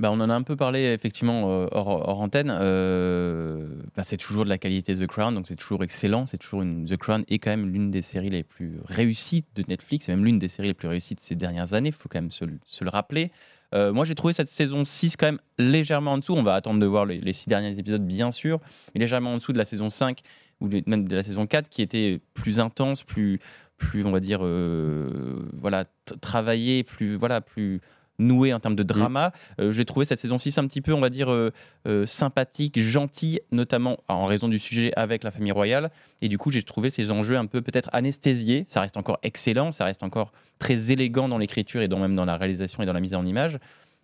Bah, 0.00 0.10
on 0.10 0.18
en 0.20 0.28
a 0.28 0.34
un 0.34 0.42
peu 0.42 0.56
parlé 0.56 0.92
effectivement 0.92 1.50
euh, 1.50 1.66
hors, 1.70 2.20
antenne. 2.20 2.50
Euh, 2.50 3.68
bah, 3.96 4.02
c'est 4.02 4.16
toujours 4.16 4.44
de 4.44 4.48
la 4.48 4.58
qualité 4.58 4.96
The 4.96 5.06
Crown, 5.06 5.32
donc 5.34 5.46
c'est 5.46 5.54
toujours 5.54 5.84
excellent. 5.84 6.26
C'est 6.26 6.38
toujours 6.38 6.62
The 6.62 6.96
Crown 6.96 7.24
est 7.28 7.38
quand 7.38 7.50
même 7.50 7.68
l'une 7.68 7.92
des 7.92 8.02
séries 8.02 8.30
les 8.30 8.42
plus 8.42 8.80
réussies 8.84 9.44
de 9.54 9.62
Netflix, 9.68 10.08
même 10.08 10.24
l'une 10.24 10.40
des 10.40 10.48
séries 10.48 10.68
les 10.68 10.74
plus 10.74 10.88
réussies 10.88 11.14
de 11.14 11.20
ces 11.20 11.36
dernières 11.36 11.74
années. 11.74 11.90
Il 11.90 11.94
faut 11.94 12.08
quand 12.08 12.20
même 12.20 12.32
se, 12.32 12.44
le 12.44 12.90
rappeler. 12.90 13.30
Euh, 13.72 13.92
moi, 13.92 14.04
j'ai 14.04 14.16
trouvé 14.16 14.34
cette 14.34 14.48
saison 14.48 14.84
6 14.84 15.16
quand 15.16 15.26
même 15.26 15.40
légèrement 15.58 16.12
en 16.12 16.18
dessous. 16.18 16.34
On 16.34 16.42
va 16.42 16.54
attendre 16.54 16.80
de 16.80 16.86
voir 16.86 17.06
les, 17.06 17.32
six 17.32 17.48
derniers 17.48 17.78
épisodes, 17.78 18.04
bien 18.04 18.32
sûr, 18.32 18.58
mais 18.94 19.00
légèrement 19.00 19.32
en 19.32 19.36
dessous 19.36 19.52
de 19.52 19.58
la 19.58 19.64
saison 19.64 19.90
5 19.90 20.22
ou 20.60 20.68
même 20.86 21.06
de 21.06 21.14
la 21.14 21.22
saison 21.22 21.46
4 21.46 21.68
qui 21.68 21.82
était 21.82 22.20
plus 22.34 22.58
intense, 22.58 23.04
plus, 23.04 23.38
plus 23.76 24.04
on 24.04 24.10
va 24.10 24.18
dire, 24.18 24.40
voilà, 25.52 25.84
travaillée, 26.20 26.82
plus, 26.82 27.14
voilà, 27.14 27.40
plus 27.40 27.80
noué 28.18 28.52
en 28.52 28.60
termes 28.60 28.76
de 28.76 28.82
drama. 28.82 29.32
Euh, 29.60 29.72
j'ai 29.72 29.84
trouvé 29.84 30.06
cette 30.06 30.20
saison 30.20 30.38
6 30.38 30.58
un 30.58 30.66
petit 30.66 30.80
peu, 30.80 30.92
on 30.92 31.00
va 31.00 31.10
dire, 31.10 31.30
euh, 31.30 31.52
euh, 31.86 32.06
sympathique, 32.06 32.78
gentille, 32.78 33.40
notamment 33.52 33.98
en 34.08 34.26
raison 34.26 34.48
du 34.48 34.58
sujet 34.58 34.92
avec 34.96 35.24
la 35.24 35.30
famille 35.30 35.52
royale. 35.52 35.90
Et 36.22 36.28
du 36.28 36.38
coup, 36.38 36.50
j'ai 36.50 36.62
trouvé 36.62 36.90
ces 36.90 37.10
enjeux 37.10 37.36
un 37.36 37.46
peu 37.46 37.60
peut-être 37.62 37.90
anesthésiés. 37.92 38.64
Ça 38.68 38.80
reste 38.80 38.96
encore 38.96 39.18
excellent, 39.22 39.72
ça 39.72 39.84
reste 39.84 40.02
encore 40.02 40.32
très 40.58 40.90
élégant 40.90 41.28
dans 41.28 41.38
l'écriture 41.38 41.82
et 41.82 41.88
dans, 41.88 41.98
même 41.98 42.14
dans 42.14 42.24
la 42.24 42.36
réalisation 42.36 42.82
et 42.82 42.86
dans 42.86 42.92
la 42.92 43.00
mise 43.00 43.14
en 43.14 43.26
image. 43.26 43.58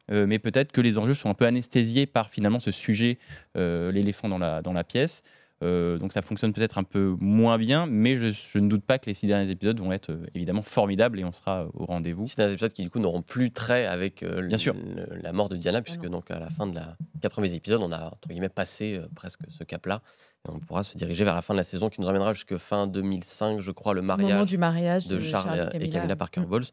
mais 0.08 0.40
peut-être 0.40 0.72
que 0.72 0.80
les 0.80 0.98
enjeux 0.98 1.14
sont 1.14 1.30
un 1.30 1.34
peu 1.34 1.46
anesthésiés 1.46 2.06
par 2.06 2.30
finalement 2.30 2.58
ce 2.58 2.72
sujet, 2.72 3.18
l'éléphant 3.54 4.28
dans 4.28 4.38
la, 4.38 4.60
dans 4.60 4.72
la 4.72 4.82
pièce. 4.82 5.22
Euh, 5.62 5.98
donc 5.98 6.12
ça 6.12 6.22
fonctionne 6.22 6.54
peut-être 6.54 6.78
un 6.78 6.84
peu 6.84 7.16
moins 7.20 7.58
bien, 7.58 7.86
mais 7.86 8.16
je, 8.16 8.58
ne 8.58 8.68
doute 8.68 8.82
pas 8.82 8.98
que 8.98 9.06
les 9.06 9.14
six 9.14 9.26
derniers 9.26 9.50
épisodes 9.50 9.78
vont 9.78 9.92
être 9.92 10.10
euh, 10.10 10.26
évidemment 10.34 10.62
formidables 10.62 11.20
et 11.20 11.24
on 11.24 11.32
sera 11.32 11.66
au 11.74 11.84
rendez-vous. 11.84 12.26
Six 12.26 12.36
derniers 12.36 12.54
épisodes 12.54 12.72
qui 12.72 12.82
du 12.82 12.90
coup 12.90 12.98
n'auront 12.98 13.20
plus 13.20 13.50
trait 13.50 13.86
avec 13.86 14.22
euh, 14.22 14.46
bien 14.46 14.56
sûr. 14.56 14.74
la 15.22 15.32
mort 15.32 15.50
de 15.50 15.56
Diana, 15.56 15.82
puisque 15.82 16.06
donc 16.06 16.30
à 16.30 16.38
la 16.38 16.48
fin 16.48 16.66
de 16.66 16.74
la 16.74 16.96
quatre 17.20 17.32
premiers 17.32 17.52
épisodes, 17.52 17.82
on 17.82 17.92
a 17.92 18.06
entre 18.06 18.28
guillemets 18.28 18.48
passé 18.48 19.00
presque 19.14 19.40
ce 19.50 19.64
cap-là. 19.64 20.00
Et 20.48 20.50
on 20.50 20.58
pourra 20.58 20.84
se 20.84 20.96
diriger 20.96 21.24
vers 21.24 21.34
la 21.34 21.42
fin 21.42 21.52
de 21.52 21.58
la 21.58 21.64
saison 21.64 21.90
qui 21.90 22.00
nous 22.00 22.08
emmènera 22.08 22.32
jusqu'à 22.32 22.58
fin 22.58 22.86
2005, 22.86 23.61
je 23.61 23.70
crois, 23.73 23.92
le 23.92 24.00
mariage, 24.00 24.46
du 24.46 24.56
mariage 24.56 25.06
de, 25.06 25.20
Charles, 25.20 25.68
et 25.75 25.90
Camilla, 25.90 26.16
Parker 26.16 26.40
Bowles. 26.40 26.64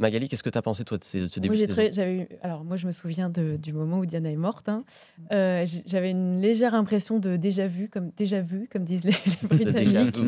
Magali, 0.00 0.28
qu'est-ce 0.28 0.42
que 0.42 0.50
tu 0.50 0.58
as 0.58 0.62
pensé, 0.62 0.84
toi, 0.84 0.98
de 0.98 1.04
ce, 1.04 1.40
début 1.40 1.56
moi, 1.56 1.66
de 1.66 1.72
saison? 1.72 2.02
eu, 2.02 2.26
Alors, 2.42 2.64
moi, 2.64 2.76
je 2.76 2.86
me 2.86 2.92
souviens 2.92 3.30
du 3.30 3.72
moment 3.72 3.98
où 3.98 4.06
Diana 4.06 4.30
est 4.30 4.36
morte. 4.36 4.68
Hein. 4.68 4.84
Euh, 5.32 5.64
j'avais 5.86 6.10
une 6.10 6.40
légère 6.40 6.74
impression 6.74 7.18
de 7.18 7.36
déjà 7.36 7.68
vu, 7.68 7.88
comme, 7.88 8.10
déjà 8.16 8.40
vu, 8.40 8.68
comme 8.70 8.84
disent 8.84 9.04
les, 9.04 9.14
Britanniques. 9.42 10.18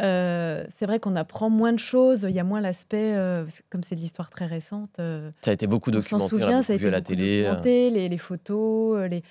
Euh, 0.00 0.64
c'est 0.76 0.86
vrai 0.86 0.98
qu'on 0.98 1.14
apprend 1.14 1.50
moins 1.50 1.72
de 1.72 1.78
choses, 1.78 2.26
il 2.28 2.34
y 2.34 2.40
a 2.40 2.44
moins 2.44 2.60
l'aspect, 2.60 3.14
euh, 3.14 3.44
comme 3.70 3.84
c'est 3.84 3.94
de 3.94 4.00
l'histoire 4.00 4.28
très 4.28 4.44
récente. 4.44 4.96
ça 4.96 5.50
a 5.50 5.52
été 5.52 5.68
beaucoup 5.68 5.92
documenté, 5.92 6.24
on 6.24 6.28
s'en 6.28 6.28
souvient, 6.28 6.62
ça 6.62 6.72
a 6.72 6.76
été 6.76 6.82
vu 6.82 6.88
à 6.88 6.90
la 6.90 7.00
télé. 7.00 7.90
Les, 7.90 8.08
les, 8.08 8.18
photos, 8.18 9.08
les, 9.08 9.22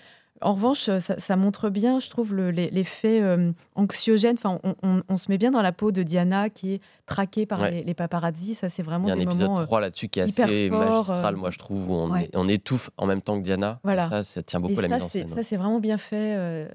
en 0.44 0.54
revanche, 0.54 0.90
ça, 1.00 1.36
montre 1.36 1.70
bien, 1.70 2.00
je 2.00 2.10
trouve, 2.10 2.36
l'effet 2.36 3.22
euh, 3.22 3.52
anxiogène. 3.76 4.36
Enfin, 4.38 4.60
on, 4.84 5.18
se 5.18 5.30
met 5.30 5.38
bien 5.38 5.52
dans 5.52 5.62
la 5.62 5.72
peau 5.72 5.92
de 5.92 6.04
Diana 6.04 6.50
qui 6.50 6.74
est 6.74 6.82
traquée 7.06 7.46
par 7.46 7.70
les, 7.70 7.84
les, 7.84 7.94
paparazzi. 7.94 8.54
Ça, 8.54 8.70
c'est 8.70 8.84
vraiment 8.84 9.08
Il 9.08 9.10
y 9.10 9.12
a 9.12 9.16
un 9.16 9.20
épisode 9.20 9.66
3 9.66 9.78
euh, 9.78 9.82
là-dessus 9.82 10.10
qui 10.10 10.20
est 10.20 10.24
assez 10.24 10.70
magistral, 10.70 11.36
euh, 11.36 11.38
moi, 11.38 11.50
je 11.50 11.58
trouve, 11.58 11.90
où 11.90 11.94
on, 12.34 12.48
étouffe 12.48 12.90
en 12.98 13.06
même 13.06 13.22
temps 13.22 13.38
que 13.38 13.44
Diana. 13.44 13.80
Voilà. 13.84 14.08
Ça, 14.10 14.24
ça 14.24 14.44
tient 14.44 14.60
beaucoup 14.60 14.82
la 14.82 14.88
mise 14.88 15.02
en 15.02 15.10
scène. 15.10 15.30
Ça, 15.30 15.44
c'est 15.44 15.58
vraiment 15.58 15.80
bien 15.80 15.98
fait. 15.98 16.68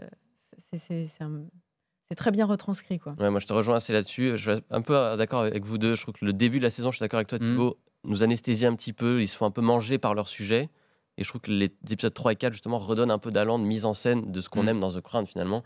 c'est 0.72 2.16
très 2.16 2.30
bien 2.30 2.46
retranscrit. 2.46 2.98
Quoi. 2.98 3.14
moi, 3.18 3.40
je 3.40 3.46
te 3.46 3.52
rejoins 3.52 3.76
assez 3.76 3.92
là-dessus. 3.92 4.32
Je 4.36 4.52
suis 4.52 4.62
un 4.70 4.82
peu 4.82 4.94
d'accord 5.16 5.42
avec 5.42 5.64
vous 5.64 5.78
deux. 5.78 5.94
Je 5.94 6.02
trouve 6.02 6.14
que 6.14 6.24
le 6.24 6.32
début 6.32 6.58
de 6.58 6.64
la 6.64 6.70
saison, 6.70 6.90
je 6.90 6.96
suis 6.96 7.04
d'accord 7.04 7.18
avec 7.18 7.28
toi, 7.28 7.38
mmh. 7.38 7.42
Thibaut, 7.42 7.78
nous 8.04 8.22
anesthésie 8.22 8.66
un 8.66 8.74
petit 8.74 8.92
peu. 8.92 9.20
Ils 9.22 9.28
se 9.28 9.36
font 9.36 9.46
un 9.46 9.50
peu 9.50 9.62
manger 9.62 9.98
par 9.98 10.14
leur 10.14 10.28
sujet. 10.28 10.70
Et 11.18 11.24
je 11.24 11.28
trouve 11.28 11.40
que 11.40 11.50
les 11.50 11.66
épisodes 11.90 12.14
3 12.14 12.32
et 12.32 12.36
4, 12.36 12.52
justement, 12.52 12.78
redonnent 12.78 13.10
un 13.10 13.18
peu 13.18 13.32
d'allant 13.32 13.58
de 13.58 13.64
mise 13.64 13.84
en 13.84 13.92
scène 13.92 14.30
de 14.30 14.40
ce 14.40 14.48
qu'on 14.48 14.62
mm. 14.62 14.68
aime 14.68 14.80
dans 14.80 14.92
The 14.92 15.00
Crown, 15.00 15.26
finalement. 15.26 15.64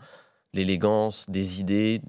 L'élégance, 0.53 1.29
des 1.29 1.61
idées, 1.61 2.01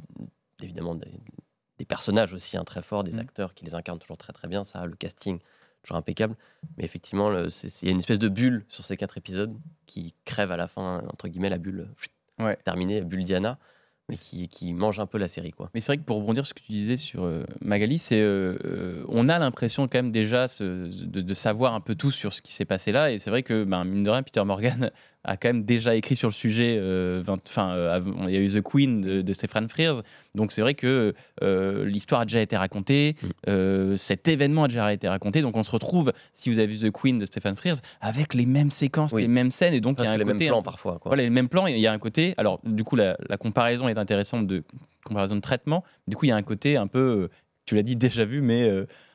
évidemment, 0.63 0.95
des, 0.95 1.85
personnages 1.87 2.33
aussi 2.33 2.57
hein, 2.57 2.65
très 2.65 2.83
forts, 2.83 3.05
des 3.05 3.13
mm. 3.13 3.19
acteurs 3.19 3.55
qui 3.55 3.67
les 3.67 3.75
incarnent 3.75 3.99
toujours 3.99 4.17
très 4.17 4.33
très 4.33 4.49
bien. 4.49 4.65
Ça, 4.65 4.87
le 4.87 4.97
casting, 4.97 5.41
toujours 5.83 5.99
impeccable. 5.99 6.35
Mais 6.79 6.85
effectivement, 6.85 7.31
il 7.31 7.49
y 7.83 7.89
a 7.89 7.91
une 7.91 7.99
espèce 7.99 8.19
de 8.19 8.29
bulle 8.29 8.65
sur 8.71 8.85
ces 8.87 8.97
quatre 8.97 9.19
épisodes 9.19 9.55
qui 9.85 10.15
crève 10.25 10.51
à 10.51 10.57
la 10.57 10.67
fin, 10.67 11.03
entre 11.13 11.29
guillemets, 11.29 11.51
la 11.51 11.59
bulle 11.59 11.91
ouais. 12.39 12.57
terminée, 12.65 13.03
bulle 13.03 13.25
Diana 13.25 13.59
mais 14.09 14.17
qui, 14.17 14.49
qui, 14.49 14.73
mange 14.75 15.01
un 15.01 15.07
peu 15.07 15.19
la 15.19 15.29
série. 15.29 15.53
Quoi. 15.53 15.71
Mais 15.75 15.81
c'est 15.81 15.93
vrai 15.93 15.99
que 15.99 16.03
pour 16.03 16.19
rebondir 16.19 16.45
sur 16.45 16.51
ce 16.51 16.55
que 16.55 16.67
tu 16.67 16.73
disais 16.73 16.97
sur 16.97 17.25
euh, 17.25 17.45
Magali, 17.61 17.99
c'est 17.99 18.21
euh, 18.21 18.57
euh, 18.65 19.05
on 19.09 19.29
a 19.29 19.39
l'impression 19.39 19.89
quand 19.89 19.99
même 19.99 20.13
déjà 20.13 20.47
de, 20.61 21.21
de, 21.21 21.35
savoir 21.35 21.75
un 21.75 21.81
peu 21.81 21.95
tout 21.95 22.11
sur 22.11 22.33
ce 22.33 22.43
qui 22.43 22.53
s'est 22.53 22.67
passé 22.67 22.93
là. 22.93 23.11
Et 23.11 23.19
c'est 23.19 23.31
vrai 23.31 23.43
que, 23.43 23.65
ben, 23.65 23.85
mine 23.85 24.03
de 24.03 24.11
rien, 24.11 24.23
Peter 24.23 24.45
Morgan 24.45 24.91
a 25.25 25.37
quand 25.37 25.49
même 25.49 25.65
déjà 25.65 25.95
écrit 25.95 26.17
sur 26.17 26.29
le 26.29 26.35
sujet. 26.35 26.81
Enfin, 27.29 28.01
il 28.27 28.35
y 28.35 28.37
a 28.37 28.41
eu 28.41 28.51
The 28.51 28.63
Queen 28.63 29.01
de, 29.01 29.23
de 29.23 29.33
Stephen 29.33 29.69
Frears. 29.69 30.03
Donc 30.35 30.53
c'est 30.53 30.63
vrai 30.63 30.75
que 30.75 31.15
l'histoire 31.43 32.23
a 32.23 32.25
déjà 32.25 32.41
été 32.41 32.57
racontée, 32.57 33.17
mm. 33.47 33.97
cet 33.97 34.29
événement 34.29 34.65
a 34.65 34.69
déjà 34.69 34.93
été 34.93 35.09
raconté. 35.09 35.43
Donc 35.43 35.57
on 35.57 35.63
se 35.63 35.71
retrouve, 35.71 36.13
si 36.35 36.51
vous 36.51 36.59
avez 36.59 36.69
vu 36.69 36.79
The 36.79 36.93
Queen 36.93 37.19
de 37.19 37.27
Stephen 37.27 37.57
Frears, 37.57 37.79
avec 38.01 38.35
les 38.35 38.47
mêmes 38.47 38.71
séquences, 38.71 39.13
les 39.13 39.29
mêmes 39.29 39.51
scènes, 39.51 39.75
et 39.75 39.81
donc 39.81 39.99
il 39.99 40.05
y 40.05 40.09
a 40.09 40.13
un 40.13 40.17
les 40.17 40.25
mêmes 40.25 40.39
plans 40.39 40.63
parfois. 40.63 41.01
Voilà, 41.05 41.23
les 41.23 41.31
mêmes 41.31 41.49
plans. 41.49 41.67
Il 41.67 41.79
y 41.79 41.87
a 41.87 41.93
un 41.93 41.99
côté. 41.99 42.35
Alors 42.37 42.61
du 42.65 42.85
coup, 42.85 42.97
la, 42.97 43.17
la 43.29 43.37
comparaison 43.37 43.89
est 43.89 43.99
intéressante 43.99 44.47
de 44.47 44.63
comparaison 45.05 45.37
de 45.37 45.41
traitement. 45.41 45.85
Du 46.09 46.17
coup, 46.17 46.25
il 46.25 46.29
y 46.29 46.33
a 46.33 46.37
un 46.37 46.43
côté 46.43 46.77
un 46.77 46.87
peu, 46.87 47.29
tu 47.65 47.75
l'as 47.75 47.83
dit 47.83 47.97
déjà 47.97 48.25
vu, 48.25 48.41
mais 48.41 48.71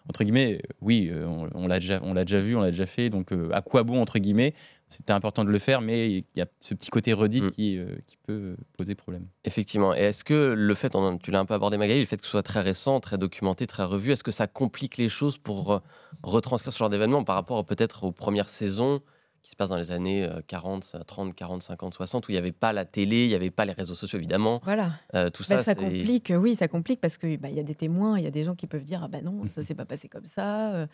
entre 0.07 0.23
guillemets, 0.23 0.61
oui, 0.81 1.11
on, 1.53 1.67
l'a 1.67 1.79
déjà, 1.79 1.99
on 2.03 2.13
l'a 2.13 2.25
déjà 2.25 2.39
vu, 2.39 2.55
on 2.55 2.61
l'a 2.61 2.71
déjà 2.71 2.85
fait. 2.85 3.09
Donc 3.09 3.31
à 3.51 3.61
quoi 3.61 3.83
bon 3.83 4.01
entre 4.01 4.19
guillemets 4.19 4.53
c'était 4.91 5.13
important 5.13 5.45
de 5.45 5.51
le 5.51 5.59
faire, 5.59 5.81
mais 5.81 6.09
il 6.09 6.25
y 6.35 6.41
a 6.41 6.47
ce 6.61 6.73
petit 6.73 6.89
côté 6.89 7.13
redit 7.13 7.43
mm. 7.43 7.51
qui, 7.51 7.79
qui, 8.07 8.17
peut 8.17 8.55
poser 8.75 8.95
problème. 8.95 9.27
Effectivement. 9.45 9.93
Et 9.93 9.99
est-ce 9.99 10.23
que 10.23 10.33
le 10.33 10.73
fait, 10.73 10.91
tu 11.21 11.29
l'as 11.29 11.39
un 11.39 11.45
peu 11.45 11.53
abordé 11.53 11.77
Magali, 11.77 11.99
le 11.99 12.07
fait 12.07 12.17
que 12.17 12.23
ce 12.23 12.31
soit 12.31 12.41
très 12.41 12.61
récent, 12.61 12.99
très 12.99 13.19
documenté, 13.19 13.67
très 13.67 13.83
revu, 13.83 14.11
est-ce 14.11 14.23
que 14.23 14.31
ça 14.31 14.47
complique 14.47 14.97
les 14.97 15.07
choses 15.07 15.37
pour 15.37 15.83
retranscrire 16.23 16.73
ce 16.73 16.79
genre 16.79 16.89
d'événement 16.89 17.23
par 17.23 17.35
rapport 17.35 17.63
peut-être 17.65 18.05
aux 18.05 18.11
premières 18.11 18.49
saisons 18.49 19.01
qui 19.43 19.51
se 19.51 19.55
passe 19.55 19.69
dans 19.69 19.77
les 19.77 19.91
années 19.91 20.29
40, 20.47 20.97
30, 21.05 21.35
40, 21.35 21.63
50, 21.63 21.93
60, 21.93 22.27
où 22.27 22.31
il 22.31 22.35
n'y 22.35 22.39
avait 22.39 22.51
pas 22.51 22.73
la 22.73 22.85
télé, 22.85 23.23
il 23.23 23.29
n'y 23.29 23.35
avait 23.35 23.51
pas 23.51 23.65
les 23.65 23.73
réseaux 23.73 23.95
sociaux, 23.95 24.19
évidemment. 24.19 24.61
Voilà. 24.63 24.91
Euh, 25.15 25.29
tout 25.29 25.43
bah, 25.49 25.57
ça, 25.57 25.63
ça 25.63 25.75
complique, 25.75 26.31
oui, 26.35 26.55
ça 26.55 26.67
complique 26.67 27.01
parce 27.01 27.17
qu'il 27.17 27.37
bah, 27.37 27.49
y 27.49 27.59
a 27.59 27.63
des 27.63 27.75
témoins, 27.75 28.17
il 28.17 28.23
y 28.23 28.27
a 28.27 28.31
des 28.31 28.43
gens 28.43 28.55
qui 28.55 28.67
peuvent 28.67 28.83
dire 28.83 29.01
Ah 29.03 29.07
ben 29.07 29.23
non, 29.23 29.43
ça 29.55 29.63
s'est 29.63 29.75
pas 29.75 29.85
passé 29.85 30.07
comme 30.07 30.25
ça. 30.35 30.73
Euh, 30.73 30.87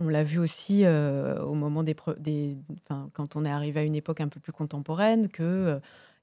on 0.00 0.08
l'a 0.08 0.22
vu 0.22 0.38
aussi 0.38 0.84
euh, 0.84 1.42
au 1.42 1.54
moment 1.54 1.82
des, 1.82 1.96
des 2.18 2.56
quand 2.86 3.34
on 3.34 3.44
est 3.44 3.50
arrivé 3.50 3.80
à 3.80 3.82
une 3.82 3.96
époque 3.96 4.20
un 4.20 4.28
peu 4.28 4.38
plus 4.38 4.52
contemporaine, 4.52 5.28
que 5.28 5.80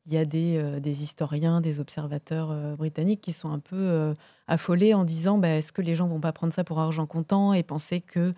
il 0.08 0.14
y 0.14 0.18
a 0.18 0.24
des, 0.24 0.80
des, 0.80 1.04
historiens, 1.04 1.62
des 1.62 1.80
observateurs 1.80 2.56
britanniques 2.78 3.22
qui 3.22 3.34
sont 3.34 3.52
un 3.52 3.60
peu 3.60 4.14
affolés 4.48 4.94
en 4.94 5.04
disant 5.04 5.40
bah, 5.40 5.50
est-ce 5.50 5.74
que 5.74 5.82
les 5.82 5.96
gens 5.96 6.08
vont 6.08 6.22
pas 6.22 6.32
prendre 6.32 6.54
ça 6.54 6.64
pour 6.64 6.80
argent 6.80 7.08
comptant 7.08 7.54
et 7.54 7.64
penser 7.64 8.02
que 8.02 8.32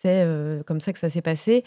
c'est 0.00 0.24
comme 0.64 0.80
ça 0.80 0.92
que 0.92 1.00
ça 1.00 1.10
s'est 1.10 1.20
passé? 1.20 1.64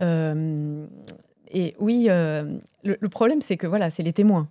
Et 0.00 1.74
oui, 1.78 2.08
le, 2.08 3.08
problème, 3.08 3.40
c'est 3.40 3.56
que 3.56 3.66
voilà, 3.66 3.90
c'est 3.90 4.02
les 4.02 4.12
témoins. 4.12 4.48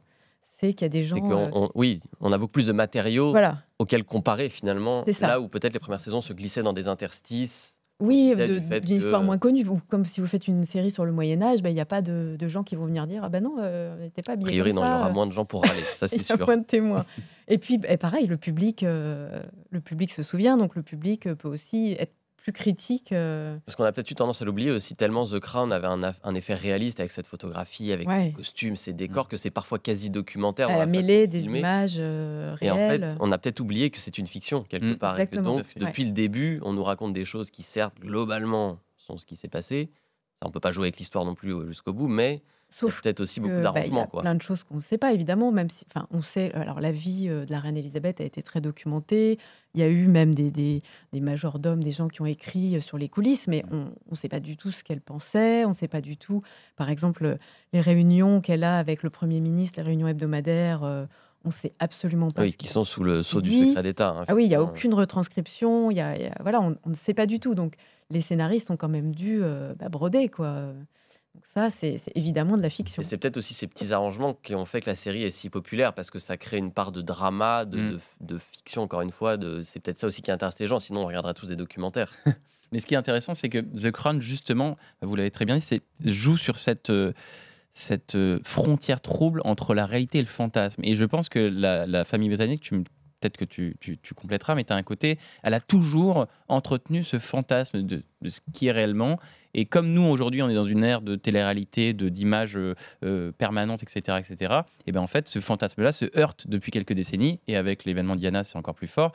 C'est 0.59 0.73
qu'il 0.73 0.85
y 0.85 0.85
a 0.85 0.89
des 0.89 1.03
gens. 1.03 1.69
oui, 1.75 2.01
on 2.19 2.31
a 2.31 2.37
beaucoup 2.37 2.53
plus 2.53 2.67
de 2.67 2.71
matériaux 2.71 3.35
auxquels 3.79 4.03
comparer 4.03 4.49
finalement. 4.49 5.05
Là 5.21 5.39
où 5.39 5.47
peut-être 5.47 5.73
les 5.73 5.79
premières 5.79 6.01
saisons 6.01 6.21
se 6.21 6.33
glissaient 6.33 6.63
dans 6.63 6.73
des 6.73 6.87
interstices. 6.87 7.77
Oui, 7.99 8.35
d'une 8.35 8.97
histoire 8.97 9.23
moins 9.23 9.39
connue. 9.39 9.65
comme 9.89 10.05
si 10.05 10.21
vous 10.21 10.27
faites 10.27 10.47
une 10.47 10.65
série 10.65 10.91
sur 10.91 11.03
le 11.03 11.11
Moyen 11.11 11.41
Âge, 11.41 11.63
ben, 11.63 11.69
il 11.69 11.73
n'y 11.73 11.81
a 11.81 11.85
pas 11.85 12.01
de, 12.03 12.37
gens 12.47 12.63
qui 12.63 12.75
vont 12.75 12.85
venir 12.85 13.07
dire 13.07 13.23
ah 13.23 13.29
ben 13.29 13.43
non, 13.43 13.55
euh, 13.59 13.97
n'était 13.97 14.21
pas 14.21 14.35
bien. 14.35 14.47
A 14.47 14.51
priori, 14.51 14.73
non, 14.73 14.83
il 14.83 14.87
y 14.87 14.93
aura 14.93 15.09
moins 15.09 15.25
de 15.25 15.31
gens 15.31 15.45
pour 15.45 15.63
râler, 15.63 15.81
ça 15.95 16.07
c'est 16.07 16.21
sûr. 16.21 16.35
Il 16.35 16.39
y 16.39 16.43
a 16.43 16.45
moins 16.45 16.57
de 16.57 16.63
témoins. 16.63 17.05
et 17.47 17.57
puis, 17.57 17.79
et 17.87 17.97
pareil, 17.97 18.27
le 18.27 18.37
public, 18.37 18.83
le 18.83 19.79
public 19.83 20.13
se 20.13 20.21
souvient, 20.21 20.57
donc 20.57 20.75
le 20.75 20.83
public 20.83 21.33
peut 21.33 21.47
aussi 21.47 21.95
être 21.97 22.13
critique. 22.51 23.11
Euh. 23.11 23.55
Parce 23.65 23.75
qu'on 23.75 23.83
a 23.83 23.91
peut-être 23.91 24.09
eu 24.09 24.15
tendance 24.15 24.41
à 24.41 24.45
l'oublier 24.45 24.71
aussi, 24.71 24.95
tellement 24.95 25.25
The 25.25 25.39
Crown 25.39 25.71
avait 25.71 25.87
un, 25.87 26.35
effet 26.35 26.55
réaliste 26.55 26.99
avec 26.99 27.11
cette 27.11 27.27
photographie, 27.27 27.91
avec 27.91 28.09
ses 28.09 28.31
costumes, 28.31 28.75
ses 28.75 28.93
décors, 28.93 29.25
mm. 29.25 29.29
que 29.29 29.37
c'est 29.37 29.51
parfois 29.51 29.79
quasi 29.79 30.09
documentaire. 30.09 30.69
Elle 30.69 30.81
a 30.81 30.85
mêlé 30.85 31.27
des 31.27 31.45
images 31.45 31.97
réelles. 31.97 32.57
Et 32.61 32.71
en 32.71 32.75
fait, 32.75 33.17
on 33.19 33.31
a 33.31 33.37
peut-être 33.37 33.59
oublié 33.59 33.89
que 33.89 33.99
c'est 33.99 34.17
une 34.17 34.27
fiction, 34.27 34.63
quelque 34.63 34.93
mm. 34.93 34.97
part. 34.97 35.19
Et 35.19 35.27
donc, 35.27 35.65
depuis 35.75 36.05
le 36.05 36.11
début, 36.11 36.59
on 36.63 36.73
nous 36.73 36.83
raconte 36.83 37.13
des 37.13 37.25
choses 37.25 37.51
qui, 37.51 37.63
certes, 37.63 37.95
globalement, 37.99 38.79
sont 38.97 39.17
ce 39.17 39.25
qui 39.25 39.35
s'est 39.35 39.47
passé. 39.47 39.89
Ça, 40.41 40.47
on 40.47 40.51
peut 40.51 40.59
pas 40.59 40.71
jouer 40.71 40.85
avec 40.85 40.97
l'histoire 40.97 41.25
non 41.25 41.35
plus 41.35 41.53
euh, 41.53 41.67
jusqu'au 41.67 41.93
bout, 41.93 42.07
mais 42.07 42.43
Sauf 42.69 43.01
peut-être 43.01 43.21
aussi 43.21 43.39
beaucoup 43.39 43.55
bah, 43.55 43.61
d'arrangements. 43.61 44.07
Bah, 44.13 44.21
plein 44.21 44.35
de 44.35 44.41
choses 44.41 44.63
qu'on 44.63 44.75
ne 44.75 44.81
sait 44.81 44.97
pas, 44.97 45.13
évidemment, 45.13 45.51
même 45.51 45.69
si, 45.69 45.85
enfin, 45.93 46.07
on 46.11 46.21
sait, 46.21 46.51
alors 46.53 46.81
la 46.81 46.91
vie 46.91 47.27
de 47.27 47.45
la 47.49 47.59
reine 47.59 47.77
Elisabeth 47.77 48.19
a 48.19 48.25
été 48.25 48.41
très 48.41 48.59
documentée. 48.59 49.39
Il 49.73 49.79
y 49.79 49.83
a 49.83 49.87
eu 49.87 50.07
même 50.07 50.35
des, 50.35 50.51
des, 50.51 50.81
des 51.13 51.21
majordomes, 51.21 51.83
des 51.83 51.91
gens 51.91 52.07
qui 52.09 52.21
ont 52.21 52.25
écrit 52.25 52.81
sur 52.81 52.97
les 52.97 53.07
coulisses, 53.07 53.47
mais 53.47 53.63
on 53.71 53.91
ne 54.11 54.15
sait 54.15 54.27
pas 54.27 54.41
du 54.41 54.57
tout 54.57 54.71
ce 54.71 54.83
qu'elle 54.83 55.01
pensait. 55.01 55.63
On 55.65 55.69
ne 55.69 55.75
sait 55.75 55.87
pas 55.87 56.01
du 56.01 56.17
tout, 56.17 56.41
par 56.75 56.89
exemple, 56.89 57.37
les 57.71 57.81
réunions 57.81 58.41
qu'elle 58.41 58.63
a 58.63 58.77
avec 58.77 59.01
le 59.01 59.09
Premier 59.09 59.39
ministre, 59.39 59.79
les 59.79 59.85
réunions 59.85 60.07
hebdomadaires. 60.07 60.83
on 60.83 61.47
ne 61.47 61.53
sait 61.53 61.73
absolument 61.79 62.31
pas. 62.31 62.41
Oui, 62.41 62.53
qui 62.53 62.67
sont 62.67 62.83
sous 62.83 63.03
le 63.03 63.23
sceau 63.23 63.39
du 63.39 63.69
secret 63.69 63.83
d'État. 63.83 64.09
Hein, 64.09 64.25
ah 64.27 64.35
oui, 64.35 64.43
il 64.43 64.49
n'y 64.49 64.55
a 64.55 64.61
aucune 64.61 64.93
retranscription. 64.93 65.89
Il 65.89 65.97
y 65.97 66.01
a, 66.01 66.15
voilà, 66.41 66.59
on, 66.59 66.75
ne 66.85 66.95
sait 66.95 67.13
pas 67.13 67.27
du 67.27 67.39
tout. 67.39 67.55
Donc, 67.55 67.75
les 68.09 68.21
scénaristes 68.21 68.71
ont 68.71 68.77
quand 68.77 68.89
même 68.89 69.15
dû 69.15 69.41
bah, 69.79 69.87
broder, 69.87 70.27
quoi. 70.27 70.73
Donc 71.37 71.45
ça, 71.53 71.69
c'est 71.69 72.01
évidemment 72.15 72.57
de 72.57 72.63
la 72.63 72.69
fiction. 72.71 73.03
C'est 73.03 73.17
peut-être 73.17 73.37
aussi 73.37 73.53
ces 73.53 73.67
petits 73.67 73.93
arrangements 73.93 74.33
qui 74.41 74.55
ont 74.55 74.65
fait 74.65 74.81
que 74.81 74.89
la 74.89 74.95
série 74.95 75.21
est 75.21 75.29
si 75.29 75.51
populaire 75.51 75.93
parce 75.93 76.09
que 76.09 76.17
ça 76.17 76.35
crée 76.35 76.57
une 76.57 76.71
part 76.71 76.91
de 76.91 77.03
drama, 77.03 77.65
de, 77.65 77.99
mmh. 78.21 78.39
fiction, 78.39 78.81
encore 78.81 79.01
une 79.01 79.11
fois. 79.11 79.37
C'est 79.61 79.79
peut-être 79.79 79.99
ça 79.99 80.07
aussi 80.07 80.23
qui 80.23 80.31
intéresse 80.31 80.57
les 80.57 80.65
gens, 80.65 80.79
sinon 80.79 81.03
on 81.03 81.05
regarderait 81.05 81.35
tous 81.35 81.45
des 81.45 81.55
documentaires. 81.55 82.11
Mais 82.71 82.79
ce 82.79 82.87
qui 82.87 82.95
est 82.95 82.97
intéressant, 82.97 83.35
c'est 83.35 83.49
que 83.49 83.59
The 83.59 83.91
Crown, 83.91 84.19
justement, 84.19 84.77
vous 85.03 85.15
l'avez 85.15 85.29
très 85.29 85.45
bien 85.45 85.57
dit, 85.57 85.79
joue 86.05 86.37
sur 86.37 86.57
cette, 86.57 86.89
euh, 86.89 87.13
cette 87.71 88.15
euh, 88.15 88.39
frontière 88.43 88.99
trouble 88.99 89.43
entre 89.45 89.75
la 89.75 89.85
réalité 89.85 90.17
et 90.17 90.21
le 90.21 90.27
fantasme. 90.27 90.81
Et 90.83 90.95
je 90.95 91.05
pense 91.05 91.29
que 91.29 91.37
la, 91.37 91.85
la 91.85 92.03
famille 92.03 92.29
britannique, 92.29 92.61
tu 92.61 92.73
me 92.73 92.83
peut-être 93.19 93.37
que 93.37 93.45
tu, 93.45 93.75
tu, 93.79 94.13
compléteras, 94.13 94.55
mais 94.55 94.63
tu 94.63 94.73
as 94.73 94.75
un 94.75 94.83
côté, 94.83 95.17
elle 95.43 95.53
a 95.53 95.61
toujours 95.61 96.27
entretenu 96.47 97.03
ce 97.03 97.19
fantasme 97.19 97.81
de, 97.81 98.03
ce 98.27 98.39
qui 98.53 98.67
est 98.67 98.71
réellement. 98.71 99.19
Et 99.53 99.65
comme 99.65 99.91
nous, 99.91 100.03
aujourd'hui, 100.03 100.41
on 100.41 100.49
est 100.49 100.55
dans 100.55 100.65
une 100.65 100.83
ère 100.83 101.01
de 101.01 101.15
télé-réalité, 101.15 101.93
d'images 101.93 102.57
euh, 102.57 102.75
euh, 103.03 103.31
permanentes, 103.31 103.81
etc., 103.83 104.19
etc., 104.19 104.61
et 104.85 104.91
ben 104.91 105.01
en 105.01 105.07
fait, 105.07 105.27
ce 105.27 105.39
fantasme-là 105.39 105.91
se 105.91 106.05
heurte 106.17 106.47
depuis 106.47 106.71
quelques 106.71 106.93
décennies, 106.93 107.39
et 107.47 107.55
avec 107.55 107.85
l'événement 107.85 108.15
Diana, 108.15 108.43
c'est 108.43 108.57
encore 108.57 108.75
plus 108.75 108.87
fort, 108.87 109.13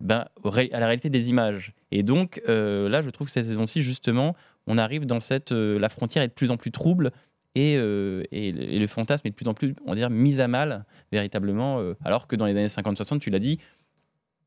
ben, 0.00 0.26
à 0.44 0.80
la 0.80 0.86
réalité 0.86 1.10
des 1.10 1.30
images. 1.30 1.72
Et 1.90 2.02
donc, 2.02 2.42
euh, 2.48 2.88
là, 2.88 3.02
je 3.02 3.10
trouve 3.10 3.26
que 3.28 3.32
cette 3.32 3.46
saison-ci, 3.46 3.82
justement, 3.82 4.36
on 4.66 4.78
arrive 4.78 5.06
dans 5.06 5.20
cette... 5.20 5.52
la 5.52 5.88
frontière 5.88 6.22
est 6.22 6.28
de 6.28 6.32
plus 6.32 6.50
en 6.50 6.56
plus 6.56 6.70
trouble, 6.70 7.12
euh, 7.58 8.22
et, 8.32 8.52
le 8.52 8.86
fantasme 8.86 9.26
est 9.26 9.30
de 9.30 9.34
plus 9.34 9.48
en 9.48 9.54
plus, 9.54 9.74
on 9.84 9.90
va 9.90 9.96
dire, 9.96 10.10
mis 10.10 10.40
à 10.40 10.48
mal, 10.48 10.84
véritablement, 11.10 11.80
euh, 11.80 11.94
alors 12.04 12.26
que 12.26 12.36
dans 12.36 12.46
les 12.46 12.56
années 12.56 12.68
50-60, 12.68 13.18
tu 13.18 13.30
l'as 13.30 13.38
dit, 13.38 13.58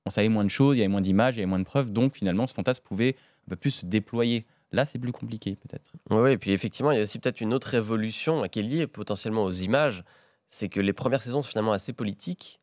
on 0.06 0.10
savait 0.10 0.30
moins 0.30 0.44
de 0.44 0.50
choses, 0.50 0.76
il 0.76 0.80
y 0.80 0.82
avait 0.82 0.92
moins 0.92 1.02
d'images, 1.02 1.36
il 1.36 1.40
y 1.40 1.42
avait 1.42 1.50
moins 1.50 1.60
de 1.60 1.66
preuves, 1.66 1.92
donc 1.92 2.14
finalement, 2.16 2.48
ce 2.48 2.54
fantasme 2.54 2.84
pouvait 2.84 3.16
un 3.48 3.50
peu 3.50 3.56
plus 3.56 3.72
se 3.72 3.86
déployer. 3.86 4.46
Là, 4.72 4.86
c'est 4.86 5.00
plus 5.00 5.12
compliqué, 5.12 5.56
peut-être. 5.56 5.92
Oui, 6.10 6.32
et 6.32 6.38
puis 6.38 6.52
effectivement, 6.52 6.92
il 6.92 6.98
y 6.98 7.00
a 7.00 7.04
aussi 7.04 7.20
peut-être 7.20 7.42
une 7.42 7.54
autre 7.54 7.74
évolution 7.76 8.48
qui 8.48 8.60
est 8.60 8.64
liée 8.64 8.88
potentiellement 8.88 9.44
aux 9.44 9.52
images, 9.52 10.04
c'est 10.50 10.70
que 10.70 10.80
les 10.80 10.94
premières 10.94 11.22
saisons 11.22 11.44
sont 11.44 11.50
finalement 11.50 11.74
assez 11.74 11.94
politiques, 11.94 12.60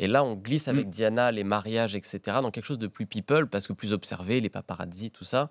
et 0.00 0.06
là, 0.06 0.24
on 0.24 0.34
glisse 0.34 0.66
avec 0.66 0.86
mm. 0.86 0.90
Diana, 0.90 1.30
les 1.30 1.44
mariages, 1.44 1.94
etc., 1.94 2.38
dans 2.42 2.50
quelque 2.50 2.64
chose 2.64 2.78
de 2.78 2.86
plus 2.86 3.06
people, 3.06 3.46
parce 3.48 3.66
que 3.66 3.74
plus 3.74 3.92
observé, 3.92 4.40
les 4.40 4.48
paparazzi, 4.48 5.10
tout 5.10 5.24
ça. 5.24 5.50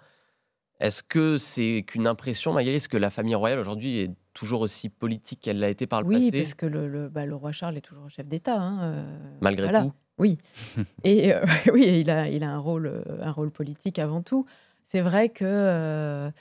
Est-ce 0.79 1.03
que 1.03 1.37
c'est 1.37 1.83
qu'une 1.85 2.07
impression, 2.07 2.53
Magali? 2.53 2.77
Est-ce 2.77 2.89
que 2.89 2.97
la 2.97 3.09
famille 3.09 3.35
royale 3.35 3.59
aujourd'hui 3.59 3.99
est 3.99 4.11
toujours 4.33 4.61
aussi 4.61 4.87
politique 4.87 5.41
qu'elle 5.41 5.59
l'a 5.59 5.69
été 5.69 5.87
par 5.87 6.01
le 6.01 6.07
oui, 6.07 6.15
passé? 6.15 6.29
Oui, 6.31 6.41
parce 6.41 6.53
que 6.53 6.65
le, 6.65 7.09
bah, 7.09 7.25
le, 7.25 7.35
roi 7.35 7.51
Charles 7.51 7.77
est 7.77 7.81
toujours 7.81 8.09
chef 8.09 8.27
d'État. 8.27 8.57
Hein, 8.57 8.79
euh, 8.83 9.17
Malgré 9.41 9.71
tout? 9.71 9.91
Oui. 10.17 10.37
Et 11.03 11.33
euh, 11.33 11.45
oui, 11.73 11.99
il 12.01 12.09
a, 12.09 12.29
il 12.29 12.43
a 12.43 12.49
un, 12.49 12.59
rôle, 12.59 12.87
euh, 12.87 13.03
un 13.21 13.31
rôle 13.31 13.51
politique 13.51 13.99
avant 13.99 14.21
tout. 14.21 14.45
C'est 14.87 15.01
vrai 15.01 15.29
que. 15.29 16.31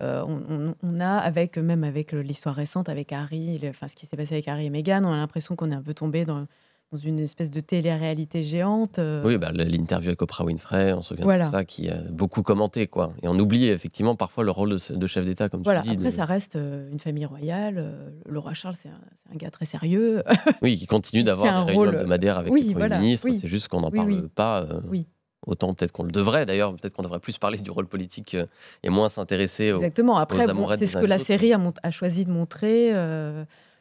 on, 0.00 1.00
a, 1.00 1.16
avec, 1.16 1.56
même 1.56 1.82
avec 1.82 2.12
l'histoire 2.12 2.54
récente, 2.54 2.90
avec 2.90 3.12
Harry, 3.12 3.58
enfin, 3.66 3.88
ce 3.88 3.96
qui 3.96 4.04
s'est 4.04 4.16
passé 4.16 4.34
avec 4.34 4.48
Harry 4.48 4.66
et 4.66 4.70
Meghan, 4.70 5.04
on 5.04 5.12
a 5.12 5.16
l'impression 5.16 5.56
qu'on 5.56 5.70
est 5.70 5.74
un 5.74 5.82
peu 5.82 5.94
tombé 5.94 6.26
dans, 6.26 6.46
dans 6.92 6.98
une 6.98 7.18
espèce 7.18 7.50
de 7.50 7.60
télé-réalité 7.60 8.42
géante. 8.42 8.98
Euh. 8.98 9.22
Oui, 9.24 9.38
bah, 9.38 9.50
l'interview 9.52 10.10
avec 10.10 10.22
Oprah 10.22 10.44
Winfrey, 10.44 10.92
on 10.92 11.02
se 11.02 11.14
souvient 11.14 11.44
de 11.44 11.50
ça, 11.50 11.64
qui 11.64 11.88
a 11.88 12.00
beaucoup 12.10 12.42
commenté. 12.42 12.86
Quoi. 12.86 13.12
Et 13.22 13.28
on 13.28 13.38
oublie 13.38 13.68
effectivement 13.68 14.14
parfois 14.14 14.44
le 14.44 14.52
rôle 14.52 14.78
de, 14.90 15.06
chef 15.06 15.24
d'État, 15.24 15.48
comme 15.48 15.62
voilà. 15.62 15.82
tu 15.82 15.90
dis. 15.90 15.96
Après, 15.96 16.10
ça 16.12 16.24
reste 16.24 16.56
euh, 16.56 16.90
une 16.90 17.00
famille 17.00 17.26
royale. 17.26 17.78
Euh, 17.78 18.10
le 18.24 18.38
roi 18.38 18.54
Charles, 18.54 18.76
c'est 18.80 18.88
un, 18.88 19.36
gars 19.36 19.50
très 19.50 19.64
sérieux. 19.64 20.22
oui, 20.62 20.76
qui 20.76 20.86
continue 20.86 21.24
d'avoir 21.24 21.66
des 21.66 21.72
réunions 21.72 21.92
hebdomadaires 21.92 22.38
avec 22.38 22.52
le 22.52 22.72
Premier 22.72 22.98
ministre. 23.00 23.28
C'est 23.32 23.48
juste 23.48 23.68
qu'on 23.68 23.80
n'en 23.80 23.90
parle 23.90 24.28
pas. 24.28 24.66
Oui. 24.88 25.06
Autant 25.46 25.74
peut-être 25.74 25.92
qu'on 25.92 26.02
le 26.02 26.10
devrait 26.10 26.44
d'ailleurs, 26.44 26.74
peut-être 26.74 26.94
qu'on 26.94 27.04
devrait 27.04 27.20
plus 27.20 27.38
parler 27.38 27.58
du 27.58 27.70
rôle 27.70 27.86
politique 27.86 28.36
et 28.82 28.88
moins 28.88 29.08
s'intéresser 29.08 29.70
aux 29.70 29.76
Exactement. 29.76 30.16
Après, 30.16 30.46
c'est 30.78 30.86
ce 30.86 30.98
que 30.98 31.06
la 31.06 31.18
série 31.18 31.52
a, 31.52 31.60
a, 31.84 31.90
choisi 31.92 32.24
de 32.24 32.32
montrer 32.32 32.92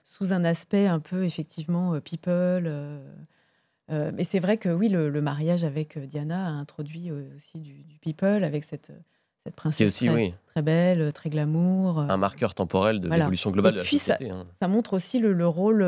sous 0.05 0.31
un 0.31 0.45
aspect 0.45 0.87
un 0.87 0.99
peu 0.99 1.25
effectivement 1.25 1.99
people. 1.99 2.71
mais 3.89 4.23
c'est 4.23 4.39
vrai 4.39 4.57
que 4.57 4.69
oui, 4.69 4.87
le, 4.87 5.19
mariage 5.19 5.63
avec 5.63 5.97
Diana 5.97 6.47
a 6.47 6.51
introduit 6.51 7.11
aussi 7.11 7.59
du, 7.59 7.83
people 8.01 8.43
avec 8.43 8.63
cette, 8.63 8.91
cette 9.43 9.55
princesse 9.55 9.87
aussi, 9.87 10.05
très, 10.05 10.15
oui. 10.15 10.33
très, 10.53 10.61
belle, 10.61 11.11
très 11.11 11.29
glamour. 11.31 11.99
Un 11.99 12.17
marqueur 12.17 12.53
temporel 12.53 13.01
de 13.01 13.09
l'évolution 13.09 13.49
globale 13.49 13.73
de 13.73 13.79
la 13.79 13.83
société. 13.83 14.29
Ça, 14.29 14.35
hein. 14.35 14.45
ça 14.59 14.67
montre 14.67 14.93
aussi 14.93 15.19
le, 15.19 15.47
rôle 15.47 15.83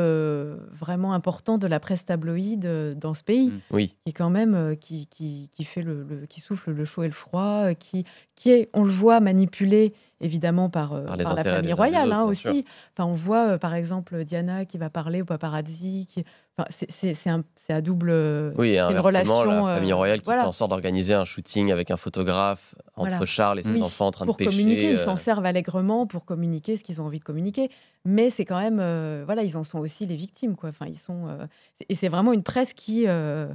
vraiment 0.72 1.12
important 1.12 1.56
de 1.56 1.68
la 1.68 1.78
presse 1.78 2.04
tabloïde 2.04 2.96
dans 2.98 3.14
ce 3.14 3.22
pays, 3.22 3.48
mmh. 3.48 3.60
oui. 3.70 3.94
qui 4.04 4.12
quand 4.12 4.30
même 4.30 4.76
qui, 4.80 5.06
qui, 5.06 5.48
qui 5.52 5.64
fait 5.64 5.82
le, 5.82 6.26
qui 6.28 6.40
souffle 6.40 6.72
le 6.72 6.84
chaud 6.84 7.04
et 7.04 7.08
le 7.08 7.14
froid, 7.14 7.74
qui, 7.74 8.04
qui 8.34 8.50
est, 8.50 8.68
on 8.74 8.82
le 8.82 8.90
voit, 8.90 9.20
manipulé 9.20 9.94
évidemment 10.20 10.70
par, 10.70 10.90
Par 11.04 11.16
les 11.16 11.24
par 11.24 11.34
la 11.34 11.44
famille 11.44 11.72
royale 11.72 12.08
autres, 12.08 12.16
hein, 12.16 12.24
aussi. 12.24 12.64
Enfin, 12.96 13.08
on 13.08 13.14
voit 13.14 13.58
par 13.58 13.74
exemple 13.74 14.24
Diana 14.24 14.64
qui 14.64 14.78
va 14.78 14.90
parler 14.90 15.22
au 15.22 15.24
paparazzi. 15.24 16.06
Qui... 16.08 16.24
Enfin, 16.58 16.68
c'est 16.88 17.28
un, 17.30 17.44
à 17.68 17.80
double. 17.80 18.10
Oui, 18.56 18.70
et 18.70 18.80
une 18.80 18.98
relation. 18.98 19.44
la 19.44 19.74
famille 19.76 19.92
euh, 19.92 19.96
royale 19.96 20.18
qui 20.18 20.24
voilà. 20.24 20.42
fait 20.42 20.48
en 20.48 20.52
sorte 20.52 20.70
d'organiser 20.70 21.14
un 21.14 21.24
shooting 21.24 21.70
avec 21.70 21.90
un 21.90 21.96
photographe 21.96 22.74
entre 22.96 23.10
Voilà. 23.10 23.26
Charles 23.26 23.58
et 23.60 23.62
ses 23.62 23.72
Oui, 23.72 23.82
enfants 23.82 24.06
en 24.06 24.10
train 24.10 24.24
de 24.24 24.28
pour 24.28 24.36
pêcher. 24.36 24.50
communiquer, 24.50 24.90
ils 24.90 24.98
euh, 24.98 25.04
s'en 25.04 25.16
servent 25.16 25.46
allègrement 25.46 26.06
pour 26.06 26.24
communiquer 26.24 26.76
ce 26.76 26.82
qu'ils 26.82 27.00
ont 27.00 27.06
envie 27.06 27.20
de 27.20 27.24
communiquer. 27.24 27.70
Mais 28.04 28.30
c'est 28.30 28.44
quand 28.44 28.58
même, 28.58 28.78
euh, 28.80 29.22
voilà, 29.26 29.42
ils 29.42 29.56
en 29.56 29.64
sont 29.64 29.78
aussi 29.78 30.06
les 30.06 30.16
victimes, 30.16 30.56
quoi. 30.56 30.70
Enfin, 30.70 30.86
ils 30.86 30.98
sont, 30.98 31.28
euh, 31.28 31.46
et 31.88 31.94
c'est 31.94 32.08
vraiment 32.08 32.32
une 32.32 32.42
presse 32.42 32.72
qui, 32.72 33.04
euh, 33.06 33.48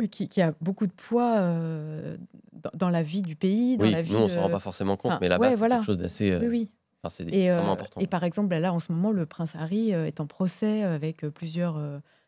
oui, 0.00 0.08
qui, 0.08 0.28
qui 0.28 0.40
a 0.42 0.54
beaucoup 0.60 0.86
de 0.86 0.92
poids 0.92 1.36
euh, 1.38 2.16
dans, 2.52 2.70
dans 2.74 2.90
la 2.90 3.02
vie 3.02 3.22
du 3.22 3.36
pays, 3.36 3.76
dans 3.76 3.84
Oui, 3.84 3.90
la 3.92 4.02
vie 4.02 4.12
nous, 4.12 4.18
on 4.18 4.24
de- 4.26 4.28
s'en 4.30 4.42
rend 4.42 4.50
pas 4.50 4.58
forcément 4.58 4.96
compte, 4.96 5.12
enfin, 5.12 5.18
mais 5.20 5.28
là-bas, 5.28 5.44
ouais, 5.46 5.50
c'est 5.52 5.58
voilà. 5.58 5.76
quelque 5.76 5.86
chose 5.86 5.98
d'assez. 5.98 6.30
euh, 6.32 6.40
Oui, 6.40 6.46
oui. 6.48 6.70
Enfin, 7.04 7.24
Et, 7.30 7.50
euh, 7.50 7.60
important. 7.60 8.00
et 8.00 8.06
par 8.06 8.22
exemple, 8.22 8.54
là, 8.56 8.72
en 8.72 8.78
ce 8.78 8.92
moment, 8.92 9.10
le 9.10 9.26
prince 9.26 9.56
Harry 9.56 9.90
est 9.90 10.20
en 10.20 10.26
procès 10.26 10.82
avec 10.84 11.26
plusieurs 11.30 11.80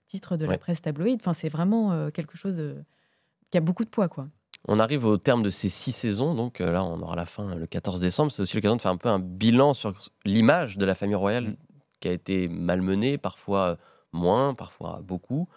titres 0.08 0.36
de 0.36 0.44
Ouais. 0.46 0.52
la 0.52 0.58
presse 0.58 0.82
tabloïde. 0.82 1.20
Enfin, 1.22 1.32
c'est 1.32 1.48
vraiment 1.48 2.10
quelque 2.10 2.36
chose 2.36 2.56
de- 2.56 2.82
qui 3.50 3.58
a 3.58 3.60
beaucoup 3.60 3.84
de 3.84 3.88
poids, 3.90 4.08
quoi. 4.08 4.26
On 4.66 4.80
arrive 4.80 5.04
au 5.04 5.16
terme 5.16 5.42
de 5.44 5.50
ces 5.50 5.68
six 5.68 5.92
saisons, 5.92 6.34
donc 6.34 6.58
là, 6.58 6.82
on 6.84 7.00
aura 7.02 7.14
la 7.16 7.26
fin 7.26 7.54
le 7.54 7.66
14 7.66 8.00
décembre. 8.00 8.32
C'est 8.32 8.42
aussi 8.42 8.56
l'occasion 8.56 8.76
de 8.76 8.82
faire 8.82 8.90
un 8.90 8.96
peu 8.96 9.08
un 9.10 9.20
bilan 9.20 9.74
sur 9.74 9.92
l'image 10.24 10.76
de 10.76 10.84
la 10.84 10.94
famille 10.96 11.14
royale 11.14 11.50
Mm. 11.50 11.56
qui 12.00 12.08
a 12.08 12.12
été 12.12 12.48
malmenée, 12.48 13.16
parfois 13.16 13.76
moins, 14.12 14.54
parfois 14.54 15.00
beaucoup. 15.04 15.48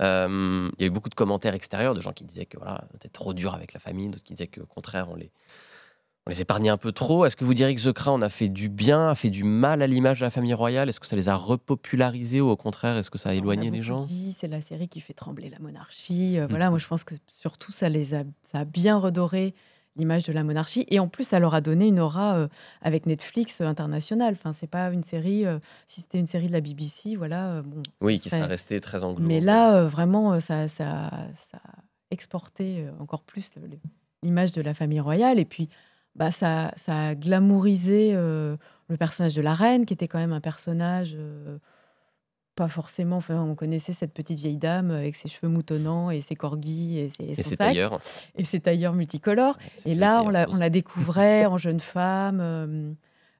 Euh, 0.00 0.70
il 0.78 0.82
y 0.82 0.84
a 0.84 0.86
eu 0.86 0.90
beaucoup 0.90 1.08
de 1.08 1.14
commentaires 1.14 1.54
extérieurs 1.54 1.94
de 1.94 2.00
gens 2.00 2.12
qui 2.12 2.24
disaient 2.24 2.46
que 2.46 2.56
voilà, 2.58 2.84
on 2.92 2.96
était 2.96 3.08
trop 3.08 3.34
dur 3.34 3.54
avec 3.54 3.72
la 3.72 3.80
famille, 3.80 4.08
d'autres 4.08 4.24
qui 4.24 4.34
disaient 4.34 4.46
qu'au 4.46 4.66
contraire, 4.66 5.08
on 5.10 5.14
les, 5.14 5.30
on 6.26 6.30
les 6.30 6.40
épargnait 6.42 6.68
un 6.70 6.76
peu 6.76 6.92
trop. 6.92 7.24
Est-ce 7.24 7.36
que 7.36 7.44
vous 7.44 7.54
diriez 7.54 7.74
que 7.74 7.82
The 7.82 7.92
Crown 7.92 8.22
a 8.22 8.28
fait 8.28 8.48
du 8.48 8.68
bien, 8.68 9.08
a 9.08 9.14
fait 9.14 9.30
du 9.30 9.44
mal 9.44 9.82
à 9.82 9.86
l'image 9.86 10.20
de 10.20 10.24
la 10.24 10.30
famille 10.30 10.54
royale? 10.54 10.88
Est-ce 10.88 11.00
que 11.00 11.06
ça 11.06 11.16
les 11.16 11.28
a 11.28 11.36
repopularisés 11.36 12.40
ou 12.40 12.48
au 12.48 12.56
contraire, 12.56 12.96
est-ce 12.96 13.10
que 13.10 13.18
ça 13.18 13.30
a 13.30 13.34
éloigné 13.34 13.70
les 13.70 13.82
gens? 13.82 14.06
c'est 14.38 14.48
la 14.48 14.60
série 14.60 14.88
qui 14.88 15.00
fait 15.00 15.14
trembler 15.14 15.50
la 15.50 15.58
monarchie. 15.58 16.38
Euh, 16.38 16.46
Mm. 16.46 16.50
Voilà, 16.50 16.70
moi 16.70 16.78
je 16.78 16.86
pense 16.86 17.04
que 17.04 17.14
surtout 17.28 17.72
ça 17.72 17.88
les 17.88 18.14
a, 18.14 18.24
ça 18.42 18.60
a 18.60 18.64
bien 18.64 18.98
redoré 18.98 19.54
l'image 20.00 20.24
de 20.24 20.32
la 20.32 20.42
monarchie 20.42 20.84
et 20.88 20.98
en 20.98 21.06
plus 21.06 21.24
ça 21.24 21.38
leur 21.38 21.54
a 21.54 21.60
donné 21.60 21.86
une 21.86 22.00
aura 22.00 22.34
euh, 22.36 22.48
avec 22.82 23.06
Netflix 23.06 23.60
euh, 23.60 23.66
internationale. 23.66 24.32
Enfin, 24.34 24.52
c'est 24.58 24.66
pas 24.66 24.90
une 24.90 25.04
série. 25.04 25.46
euh, 25.46 25.58
si 25.86 26.00
c'était 26.00 26.18
une 26.18 26.26
série 26.26 26.48
de 26.48 26.52
la 26.52 26.60
BBC, 26.60 27.14
voilà. 27.16 27.46
euh, 27.52 27.62
bon, 27.62 27.82
Oui, 28.00 28.18
qui 28.18 28.28
serait- 28.30 28.40
serait 28.40 28.50
resté 28.50 28.80
très 28.80 29.04
anglo. 29.04 29.24
Mais 29.24 29.40
là, 29.40 29.76
euh, 29.76 29.86
vraiment, 29.88 30.32
euh, 30.32 30.40
ça, 30.40 30.66
ça, 30.66 31.10
ça 31.52 31.58
a 31.64 31.78
exporté 32.10 32.80
euh, 32.80 32.90
encore 32.98 33.22
plus 33.22 33.52
le- 33.56 33.68
le- 33.68 33.78
l'image 34.24 34.52
de 34.52 34.62
la 34.62 34.74
famille 34.74 35.00
royale. 35.00 35.38
Et 35.38 35.44
puis, 35.44 35.68
bah, 36.16 36.30
ça, 36.32 36.72
ça 36.76 37.08
a 37.08 37.14
glamourisé 37.14 38.10
euh, 38.14 38.56
le 38.88 38.96
personnage 38.96 39.34
de 39.34 39.42
la 39.42 39.54
reine, 39.54 39.86
qui 39.86 39.94
était 39.94 40.08
quand 40.08 40.18
même 40.18 40.32
un 40.32 40.40
personnage 40.40 41.14
euh, 41.16 41.58
pas 42.56 42.68
forcément. 42.68 43.16
Enfin, 43.16 43.40
on 43.42 43.54
connaissait 43.54 43.92
cette 43.92 44.12
petite 44.12 44.38
vieille 44.38 44.56
dame 44.58 44.90
avec 44.90 45.16
ses 45.16 45.28
cheveux 45.28 45.50
moutonnants 45.50 46.10
et 46.10 46.20
ses 46.20 46.34
corgis 46.36 46.98
et, 46.98 47.08
ses, 47.10 47.24
et 47.24 47.34
son 47.34 47.42
c'est 47.50 47.56
sac 47.56 47.68
ailleurs. 47.70 48.00
et 48.36 48.44
ses 48.44 48.60
tailleurs 48.60 48.92
multicolores. 48.92 49.56
Et 49.86 49.94
là, 49.94 50.22
on 50.22 50.28
la, 50.28 50.48
on 50.50 50.56
la 50.56 50.70
découvrait 50.70 51.46
en 51.46 51.56
jeune 51.58 51.80
femme, 51.80 52.40
euh, 52.40 52.92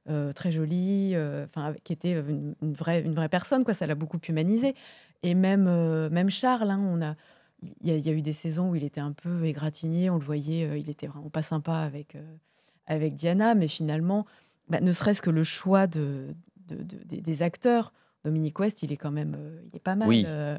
euh, 0.09 0.31
très 0.31 0.51
jolie, 0.51 1.11
euh, 1.13 1.45
enfin, 1.45 1.65
avec- 1.67 1.83
qui 1.83 1.93
était 1.93 2.13
une, 2.13 2.55
une 2.61 2.73
vraie, 2.73 3.01
une 3.01 3.13
vraie 3.13 3.29
personne, 3.29 3.63
quoi. 3.63 3.73
Ça 3.73 3.85
l'a 3.85 3.95
beaucoup 3.95 4.19
humanisé. 4.27 4.73
Et 5.23 5.35
même, 5.35 5.67
euh, 5.67 6.09
même 6.09 6.29
Charles, 6.31 6.71
hein, 6.71 6.81
on 6.83 7.01
a, 7.03 7.15
il 7.81 7.87
y, 7.89 7.91
a- 7.91 7.95
il 7.97 8.05
y 8.05 8.09
a 8.09 8.13
eu 8.13 8.23
des 8.23 8.33
saisons 8.33 8.71
où 8.71 8.75
il 8.75 8.83
était 8.83 9.01
un 9.01 9.11
peu 9.11 9.45
égratigné, 9.45 10.09
on 10.09 10.17
le 10.17 10.25
voyait, 10.25 10.65
euh, 10.67 10.77
il 10.77 10.89
était 10.89 11.05
vraiment 11.07 11.29
pas 11.29 11.43
sympa 11.43 11.75
avec, 11.75 12.15
euh, 12.15 12.23
avec 12.87 13.13
Diana, 13.13 13.53
mais 13.53 13.67
finalement, 13.67 14.25
bah, 14.67 14.81
ne 14.81 14.91
serait-ce 14.91 15.21
que 15.21 15.29
le 15.29 15.43
choix 15.43 15.85
de, 15.85 16.33
de- 16.69 16.81
de- 16.81 17.03
des, 17.05 17.21
des 17.21 17.41
acteurs. 17.43 17.93
Dominique 18.23 18.59
West, 18.59 18.83
il 18.83 18.91
est 18.91 18.97
quand 18.97 19.11
même, 19.11 19.35
euh, 19.37 19.61
il 19.69 19.75
est 19.75 19.79
pas 19.79 19.95
mal. 19.95 20.07
Oui. 20.07 20.23
euh, 20.27 20.57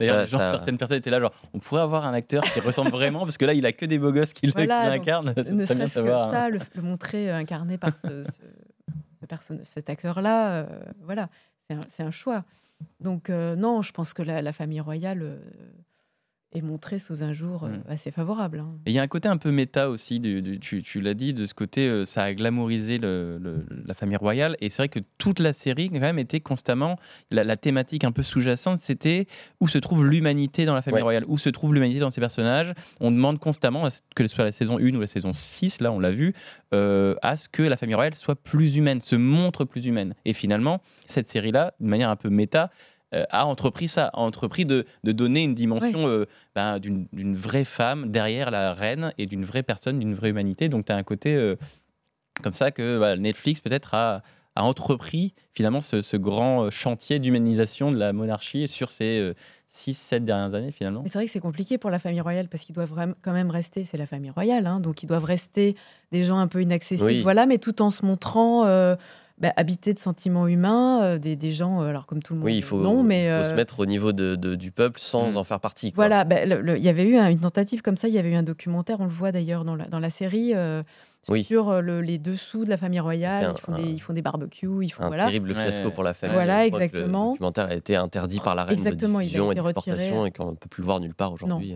D'ailleurs, 0.00 0.16
Ça- 0.20 0.24
genre, 0.24 0.40
ça- 0.40 0.50
certaines 0.50 0.76
personnes 0.78 0.96
étaient 0.98 1.10
là, 1.10 1.20
genre, 1.20 1.32
on 1.52 1.60
pourrait 1.60 1.82
avoir 1.82 2.04
un 2.06 2.12
acteur 2.14 2.42
qui 2.42 2.58
ressemble 2.60 2.90
vraiment, 2.92 3.20
parce 3.20 3.38
que 3.38 3.44
là, 3.44 3.54
il 3.54 3.64
a 3.66 3.72
que 3.72 3.86
des 3.86 3.98
beaux 3.98 4.10
gosses 4.12 4.32
qui 4.32 4.46
le- 4.46 4.52
Voilà, 4.52 4.80
qui 4.80 4.86
donc, 4.88 4.96
l'incarnent. 4.98 5.32
Ça 5.36 5.42
ne 5.42 5.44
serait 5.44 5.54
bien 5.54 5.56
de 5.56 5.66
serait-ce 5.66 5.84
que 5.84 5.88
savoir. 5.90 6.28
hein. 6.28 6.32
ça, 6.32 6.48
le, 6.50 6.58
le 6.74 6.82
montrer 6.82 7.30
euh, 7.30 7.36
incarné 7.36 7.78
par 7.78 7.96
ce, 7.98 8.24
ce- 8.24 8.30
ce 9.20 9.26
perso- 9.26 9.54
cet 9.64 9.88
acteur-là, 9.90 10.52
euh, 10.54 10.66
voilà, 11.02 11.28
c'est 11.68 11.76
un, 11.76 11.80
c'est 11.94 12.02
un 12.02 12.10
choix. 12.10 12.44
Donc 13.00 13.30
euh, 13.30 13.54
non, 13.54 13.82
je 13.82 13.92
pense 13.92 14.12
que 14.14 14.22
la, 14.22 14.42
la 14.42 14.52
famille 14.52 14.80
royale 14.80 15.22
euh, 15.22 15.38
est 16.54 16.62
montrée 16.62 16.98
sous 16.98 17.22
un 17.22 17.32
jour 17.32 17.64
euh, 17.64 17.68
Mm. 17.70 17.82
assez 17.88 18.10
favorable. 18.10 18.60
hein. 18.60 18.74
Et 18.86 18.90
il 18.90 18.94
y 18.94 18.98
a 18.98 19.02
un 19.02 19.08
côté 19.08 19.28
un 19.28 19.36
peu 19.36 19.50
méta 19.50 19.90
aussi, 19.90 20.20
du, 20.20 20.40
du- 20.40 20.60
tu, 20.60 20.82
tu 20.82 21.00
l'as 21.00 21.14
dit, 21.14 21.34
de 21.34 21.46
ce 21.46 21.54
côté, 21.54 21.88
euh, 21.88 22.04
ça 22.04 22.22
a 22.22 22.32
glamourisé 22.32 22.98
le- 22.98 23.38
le- 23.42 23.66
la 23.86 23.94
famille 23.94 24.16
royale. 24.16 24.56
Et 24.60 24.70
c'est 24.70 24.78
vrai 24.82 24.88
que 24.88 25.00
toute 25.18 25.40
la 25.40 25.52
série, 25.52 25.90
quand 25.90 25.98
même, 26.00 26.18
était 26.18 26.40
constamment. 26.40 26.96
La, 27.30 27.42
la 27.44 27.56
thématique 27.56 28.04
un 28.04 28.12
peu 28.12 28.22
sous-jacente, 28.22 28.78
c'était 28.78 29.26
où 29.60 29.68
se 29.68 29.78
trouve 29.78 30.06
l'humanité 30.06 30.64
dans 30.64 30.74
la 30.74 30.82
famille 30.82 30.96
Ouais. 30.96 31.02
royale 31.02 31.24
Où 31.26 31.38
se 31.38 31.48
trouve 31.48 31.74
l'humanité 31.74 32.00
dans 32.00 32.10
ces 32.10 32.20
personnages 32.20 32.72
On 33.00 33.10
demande 33.10 33.38
constamment, 33.40 33.88
que 34.14 34.26
ce 34.26 34.34
soit 34.34 34.44
la 34.44 34.52
saison 34.52 34.78
1 34.78 34.94
ou 34.94 35.00
la 35.00 35.06
saison 35.08 35.32
6, 35.32 35.80
là, 35.80 35.90
on 35.92 35.98
l'a 35.98 36.10
vu, 36.12 36.34
euh, 36.72 37.14
à 37.22 37.36
ce 37.36 37.48
que 37.48 37.62
la 37.62 37.76
famille 37.76 37.94
royale 37.96 38.14
soit 38.14 38.36
plus 38.36 38.76
humaine, 38.76 39.00
se 39.00 39.16
montre 39.16 39.64
plus 39.64 39.86
humaine. 39.86 40.14
Et 40.24 40.32
finalement, 40.32 40.80
cette 41.06 41.28
série-là, 41.28 41.74
de 41.80 41.86
manière 41.86 42.10
un 42.10 42.16
peu 42.16 42.30
méta, 42.30 42.70
a 43.30 43.46
entrepris 43.46 43.88
ça, 43.88 44.06
a 44.08 44.18
entrepris 44.20 44.64
de, 44.66 44.84
de 45.04 45.12
donner 45.12 45.40
une 45.42 45.54
dimension 45.54 46.08
euh, 46.08 46.26
ben, 46.54 46.78
d'une 46.78 47.06
d'une 47.12 47.34
vraie 47.34 47.64
femme 47.64 48.10
derrière 48.10 48.50
la 48.50 48.74
reine 48.74 49.12
et 49.18 49.26
d'une 49.26 49.44
vraie 49.44 49.62
personne, 49.62 49.98
d'une 49.98 50.14
vraie 50.14 50.30
humanité. 50.30 50.68
Donc 50.68 50.86
tu 50.86 50.92
as 50.92 50.96
un 50.96 51.02
côté 51.02 51.34
euh, 51.34 51.56
comme 52.42 52.54
ça 52.54 52.70
que 52.70 52.96
voilà, 52.96 53.16
Netflix 53.16 53.60
peut-être 53.60 53.94
a, 53.94 54.22
a 54.56 54.62
entrepris 54.64 55.34
finalement 55.52 55.80
ce, 55.80 56.02
ce 56.02 56.16
grand 56.16 56.64
euh, 56.64 56.70
chantier 56.70 57.18
d'humanisation 57.18 57.92
de 57.92 57.98
la 57.98 58.12
monarchie 58.12 58.66
sur 58.68 58.90
ces 58.90 59.32
6-7 59.74 60.20
dernières 60.24 60.54
années 60.54 60.70
finalement. 60.72 61.02
Mais 61.02 61.08
c'est 61.08 61.18
vrai 61.18 61.26
que 61.26 61.32
c'est 61.32 61.40
compliqué 61.40 61.78
pour 61.78 61.90
la 61.90 61.98
famille 61.98 62.20
royale 62.20 62.48
parce 62.48 62.62
qu'ils 62.62 62.74
doivent 62.76 62.94
quand 63.22 63.32
même 63.32 63.50
rester, 63.50 63.82
c'est 63.84 63.96
la 63.98 64.06
famille 64.06 64.30
royale, 64.30 64.66
hein, 64.68 64.78
donc 64.80 65.02
ils 65.02 65.06
doivent 65.06 65.24
rester 65.24 65.74
des 66.12 66.22
gens 66.24 66.38
un 66.38 66.46
peu 66.46 66.62
inaccessibles, 66.62 67.04
Oui. 67.10 67.22
voilà, 67.22 67.46
mais 67.46 67.58
tout 67.58 67.82
en 67.82 67.90
se 67.90 68.06
montrant 68.06 68.64
euh, 68.66 68.94
bah, 69.38 69.52
habités 69.56 69.92
de 69.94 69.98
sentiments 69.98 70.46
humains, 70.46 71.02
euh, 71.02 71.18
des, 71.18 71.34
des 71.34 71.50
gens, 71.50 71.82
euh, 71.82 71.88
alors 71.88 72.06
comme 72.06 72.22
tout 72.22 72.34
le 72.34 72.38
monde, 72.40 72.46
Oui, 72.46 72.56
il 72.56 72.62
faut, 72.62 72.80
non, 72.80 73.02
mais 73.02 73.24
il 73.26 73.38
faut 73.42 73.48
se 73.48 73.52
euh, 73.52 73.56
mettre 73.56 73.80
au 73.80 73.86
niveau 73.86 74.12
de, 74.12 74.36
de- 74.36 74.54
du 74.54 74.70
peuple 74.70 75.00
sans 75.00 75.32
Mm. 75.32 75.36
en 75.36 75.44
faire 75.44 75.60
partie. 75.60 75.92
quoi. 75.92 76.06
Voilà, 76.06 76.24
le- 76.46 76.76
il 76.78 76.84
y 76.84 76.88
avait 76.88 77.02
eu 77.08 77.16
un- 77.16 77.28
une 77.30 77.40
tentative 77.40 77.82
comme 77.82 77.96
ça, 77.96 78.06
il 78.08 78.14
y 78.14 78.18
avait 78.18 78.30
eu 78.30 78.36
un 78.36 78.42
documentaire, 78.44 78.98
on 79.00 79.04
le 79.04 79.10
voit 79.10 79.32
d'ailleurs 79.32 79.64
dans 79.64 79.74
la, 79.74 79.86
dans 79.86 79.98
la 79.98 80.10
série, 80.10 80.52
euh, 80.54 80.82
Oui. 81.28 81.42
sur 81.42 81.82
le- 81.82 82.00
les 82.00 82.18
dessous 82.18 82.64
de 82.64 82.70
la 82.70 82.76
famille 82.76 83.00
royale. 83.00 83.44
Un- 83.46 83.52
Ils 83.54 83.60
font, 83.60 83.72
un- 83.72 83.76
des, 83.82 83.90
ils 83.90 83.98
font 83.98 84.12
des 84.12 84.22
barbecues, 84.22 84.68
ils 84.84 84.90
font. 84.90 85.02
Un 85.02 85.08
Voilà. 85.08 85.24
terrible 85.26 85.52
fiasco 85.52 85.86
Ouais. 85.88 85.90
pour 85.92 86.04
la 86.04 86.14
famille. 86.14 86.34
Voilà, 86.34 86.62
Je 86.64 86.68
crois 86.68 86.78
que 86.80 86.84
exactement. 86.84 87.24
Le 87.24 87.30
documentaire 87.32 87.66
a 87.66 87.74
été 87.74 87.96
interdit 87.96 88.38
par 88.38 88.54
la 88.54 88.64
reine 88.64 88.78
Exactement, 88.78 89.18
il 89.18 89.24
de 89.24 89.26
a 89.26 89.30
diffusion 89.30 89.48
et 89.50 89.52
été 89.52 89.60
retiré. 89.62 89.96
d'exportation 89.96 90.26
et 90.26 90.30
qu'on 90.30 90.50
ne 90.52 90.56
peut 90.56 90.68
plus 90.68 90.82
le 90.82 90.86
voir 90.86 91.00
nulle 91.00 91.14
part 91.14 91.32
aujourd'hui. 91.32 91.74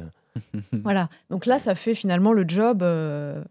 voilà. 0.84 1.08
Donc 1.30 1.44
là, 1.46 1.58
ça 1.58 1.74
fait 1.74 1.94
finalement 1.96 2.32
le 2.32 2.44
job 2.46 2.82
euh, 2.84 3.42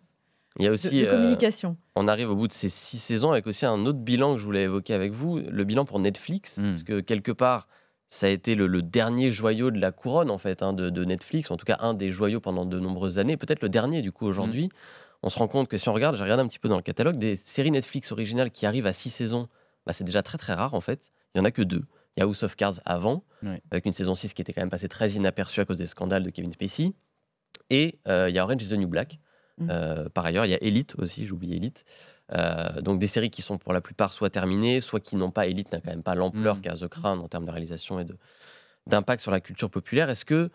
Il 0.60 0.66
y 0.66 0.68
a 0.68 0.72
aussi, 0.72 1.02
de 1.02 1.06
euh, 1.08 1.12
communication. 1.12 1.78
on 1.96 2.08
arrive 2.08 2.30
au 2.32 2.36
bout 2.36 2.48
de 2.48 2.54
ces 2.54 2.70
six 2.70 2.98
saisons 2.98 3.32
avec 3.32 3.46
aussi 3.48 3.66
un 3.66 3.86
autre 3.86 4.00
bilan 4.00 4.34
que 4.34 4.40
je 4.40 4.46
voulais 4.46 4.64
évoquer 4.64 4.94
avec 4.94 5.12
vous, 5.12 5.38
le 5.38 5.64
bilan 5.64 5.86
pour 5.86 6.00
Netflix, 6.00 6.58
Mm. 6.58 6.72
parce 6.72 6.84
que 6.84 7.00
quelque 7.02 7.32
part, 7.32 7.68
ça 8.10 8.28
a 8.28 8.30
été 8.30 8.56
le, 8.56 8.68
le 8.68 8.82
dernier 8.82 9.32
joyau 9.32 9.70
de 9.70 9.80
la 9.80 9.92
couronne 9.92 10.32
en 10.32 10.38
fait 10.38 10.64
hein, 10.64 10.74
de, 10.74 10.90
de 10.90 11.06
Netflix, 11.06 11.52
en 11.52 11.58
tout 11.58 11.66
cas 11.66 11.78
un 11.82 11.94
des 11.94 12.10
joyaux 12.12 12.40
pendant 12.40 12.66
de 12.66 12.80
nombreuses 12.80 13.20
années, 13.20 13.38
peut-être 13.38 13.62
le 13.62 13.70
dernier 13.70 14.02
du 14.02 14.12
coup 14.12 14.26
aujourd'hui. 14.26 14.70
On 15.24 15.30
se 15.30 15.38
rend 15.40 15.48
compte 15.48 15.68
que 15.68 15.78
si 15.78 15.90
on 15.90 15.94
regarde, 15.94 16.16
j'ai 16.16 16.24
regardé 16.24 16.44
un 16.44 16.48
petit 16.48 16.60
peu 16.60 16.70
dans 16.70 16.76
le 16.78 16.82
catalogue, 16.84 17.18
des 17.18 17.36
séries 17.36 17.72
Netflix 17.72 18.12
originales 18.12 18.52
qui 18.52 18.66
arrivent 18.66 18.86
à 18.88 18.94
six 18.94 19.10
saisons, 19.10 19.48
bah, 19.86 19.92
c'est 19.94 20.04
déjà 20.04 20.22
très 20.24 20.38
très 20.38 20.54
rare 20.54 20.74
en 20.74 20.82
fait. 20.82 21.12
Il 21.36 21.40
y 21.40 21.42
en 21.42 21.46
a 21.46 21.52
que 21.52 21.62
deux. 21.64 21.84
Il 22.16 22.22
y 22.22 22.24
a 22.24 22.26
House 22.26 22.44
of 22.44 22.56
Cards 22.56 22.80
avant, 22.86 23.24
Ouais. 23.44 23.62
avec 23.72 23.86
une 23.86 23.94
saison 23.94 24.16
6 24.16 24.34
qui 24.34 24.42
était 24.42 24.54
quand 24.54 24.62
même 24.62 24.70
passée 24.72 24.88
très 24.90 25.12
inaperçue 25.12 25.60
à 25.60 25.66
cause 25.66 25.78
des 25.78 25.86
scandales 25.86 26.24
de 26.24 26.30
Kevin 26.32 26.52
Spacey. 26.52 26.94
Et 27.70 28.00
euh, 28.08 28.30
il 28.30 28.36
y 28.36 28.40
a 28.40 28.44
Orange 28.44 28.64
is 28.64 28.70
the 28.70 28.74
New 28.74 28.88
Black. 28.88 29.20
Mm. 29.58 29.68
Euh, 29.70 30.10
par 30.10 30.26
ailleurs, 30.26 30.46
il 30.46 30.50
y 30.52 30.54
a 30.56 30.62
Elite 30.64 30.96
aussi, 30.98 31.26
j'ai 31.26 31.32
oublié 31.32 31.56
Elite. 31.58 31.84
Euh, 32.34 32.82
donc 32.82 33.00
des 33.00 33.08
séries 33.08 33.30
qui 33.30 33.42
sont 33.42 33.58
pour 33.58 33.74
la 33.74 33.82
plupart 33.82 34.14
soit 34.14 34.30
terminées, 34.30 34.82
soit 34.82 35.00
qui 35.00 35.16
n'ont 35.16 35.32
pas 35.32 35.48
Elite, 35.48 35.72
n'a 35.72 35.80
quand 35.80 35.90
même 35.92 36.04
pas 36.04 36.16
l'ampleur 36.16 36.58
Mm. 36.58 36.62
qu'a 36.62 36.74
The 36.76 36.88
Crown 36.88 37.20
en 37.20 37.28
termes 37.28 37.46
de 37.46 37.52
réalisation 37.52 38.00
et 38.00 38.06
de- 38.06 38.18
d'impact 38.86 39.22
sur 39.22 39.32
la 39.32 39.40
culture 39.40 39.70
populaire. 39.70 40.10
Est-ce 40.10 40.26
que 40.26 40.50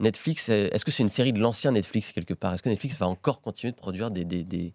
Netflix, 0.00 0.48
est- 0.48 0.72
est-ce 0.74 0.84
que 0.84 0.90
c'est 0.92 1.02
une 1.02 1.08
série 1.08 1.32
de 1.32 1.40
l'ancien 1.40 1.72
Netflix 1.72 2.12
quelque 2.12 2.34
part? 2.34 2.54
Est-ce 2.54 2.62
que 2.62 2.68
Netflix 2.68 2.96
va 2.98 3.08
encore 3.08 3.40
continuer 3.40 3.72
de 3.72 3.76
produire 3.76 4.10
des, 4.10 4.24
des, 4.24 4.44
des- 4.44 4.74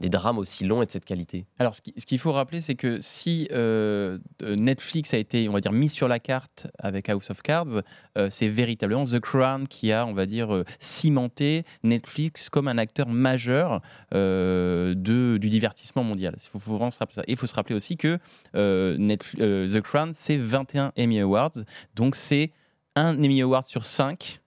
des 0.00 0.08
drames 0.08 0.38
aussi 0.38 0.64
longs 0.64 0.82
et 0.82 0.86
de 0.86 0.90
cette 0.90 1.04
qualité 1.04 1.46
Alors, 1.58 1.74
ce 1.74 1.80
qui- 1.80 1.94
ce 1.96 2.04
qu'il 2.06 2.18
faut 2.18 2.32
rappeler, 2.32 2.60
c'est 2.60 2.74
que 2.74 2.98
si 3.00 3.48
euh, 3.52 4.18
euh, 4.42 4.56
Netflix 4.56 5.14
a 5.14 5.18
été, 5.18 5.48
on 5.48 5.52
va 5.52 5.60
dire, 5.60 5.72
mis 5.72 5.88
sur 5.88 6.08
la 6.08 6.18
carte 6.18 6.66
avec 6.78 7.08
House 7.08 7.30
of 7.30 7.42
Cards, 7.42 7.82
euh, 8.18 8.28
c'est 8.30 8.48
véritablement 8.48 9.04
The 9.04 9.20
Crown 9.20 9.68
qui 9.68 9.92
a, 9.92 10.06
on 10.06 10.12
va 10.12 10.26
dire, 10.26 10.64
cimenté 10.80 11.64
Netflix 11.82 12.50
comme 12.50 12.68
un 12.68 12.78
acteur 12.78 13.08
majeur 13.08 13.80
de, 14.12 14.94
du 15.40 15.48
divertissement 15.48 16.04
mondial. 16.04 16.34
Il 16.36 16.48
faut, 16.48 16.58
vraiment 16.58 16.90
se 16.90 16.98
rappeler 16.98 17.14
ça. 17.14 17.22
Et 17.26 17.32
il 17.32 17.36
faut 17.36 17.46
se 17.46 17.54
rappeler 17.54 17.74
aussi 17.74 17.96
que 17.96 18.18
The 18.52 19.80
Crown, 19.80 20.12
c'est 20.14 20.36
21 20.36 20.92
Emmy 20.98 21.20
Awards, 21.20 21.52
donc 21.94 22.16
c'est 22.16 22.52
un 22.96 23.16
Emmy 23.16 23.42
Award 23.42 23.64
sur 23.64 23.86
5 23.86 24.40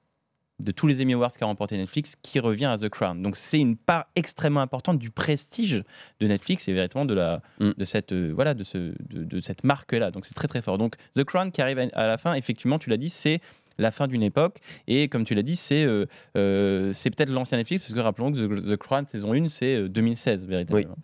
de 0.60 0.72
tous 0.72 0.88
les 0.88 1.02
Emmy 1.02 1.14
Awards 1.14 1.32
qu'a 1.38 1.46
remporté 1.46 1.78
Netflix 1.78 2.16
qui 2.22 2.40
revient 2.40 2.66
à 2.66 2.78
The 2.78 2.90
Crown. 2.90 3.22
Donc 3.22 3.36
c'est 3.38 3.60
une 3.60 3.78
part 3.78 4.08
extrêmement 4.16 4.62
importante 4.62 4.98
du 4.98 5.12
prestige 5.12 5.84
de 6.20 6.28
Netflix 6.28 6.68
et 6.68 6.74
véritablement 6.74 7.06
de 7.06 7.14
la 7.14 7.42
Mm. 7.60 7.72
de 7.78 7.86
cette 7.86 8.12
euh, 8.12 8.32
voilà 8.34 8.54
de 8.54 8.64
ce 8.64 8.78
de, 8.78 9.24
de 9.24 9.40
cette 9.40 9.64
marque 9.64 9.94
là. 9.94 10.12
Donc 10.12 10.26
c'est 10.26 10.34
très 10.34 10.48
très 10.48 10.62
fort. 10.62 10.78
Donc 10.78 10.96
The 11.16 11.24
Crown 11.24 11.52
qui 11.52 11.62
arrive 11.62 11.90
à, 11.94 12.08
la 12.08 12.18
fin, 12.18 12.34
effectivement, 12.34 12.80
tu 12.80 12.90
l'as 12.90 12.98
dit, 12.98 13.10
c'est 13.10 13.40
la 13.78 13.92
fin 13.92 14.08
d'une 14.08 14.24
époque 14.24 14.60
et 14.88 15.08
comme 15.08 15.24
tu 15.24 15.36
l'as 15.36 15.44
dit, 15.44 15.56
c'est 15.56 15.84
euh, 15.84 16.06
euh, 16.36 16.94
c'est 16.94 17.10
peut-être 17.12 17.30
l'ancien 17.30 17.58
Netflix 17.58 17.86
parce 17.86 17.94
que 17.94 18.00
rappelons 18.00 18.32
que 18.32 18.38
The, 18.38 18.74
The 18.74 18.78
Crown 18.78 19.06
saison 19.08 19.34
1 19.34 19.48
c'est 19.48 19.76
euh, 19.76 19.90
2016 19.90 20.46
véritablement. 20.46 20.98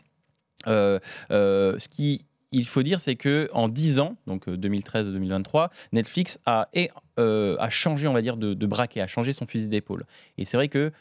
Euh, 0.68 1.00
ce 1.30 1.88
qui 1.90 2.26
il 2.54 2.66
faut 2.66 2.84
dire, 2.84 3.00
c'est 3.00 3.16
que 3.16 3.50
en 3.52 3.68
10 3.68 4.00
ans, 4.00 4.16
donc 4.28 4.48
2013-2023, 4.48 5.70
Netflix 5.92 6.40
a, 6.46 6.70
et, 6.74 6.92
euh, 7.20 7.58
a 7.60 7.70
changé, 7.70 8.08
on 8.08 8.14
va 8.14 8.22
dire, 8.22 8.38
de, 8.38 8.54
de 8.54 8.66
braquet, 8.68 9.02
a 9.02 9.08
changé 9.08 9.34
son 9.34 9.46
fusil 9.46 9.68
d'épaule. 9.68 10.06
Et 10.38 10.46
c'est 10.46 10.56
vrai 10.58 10.70
que 10.70 10.92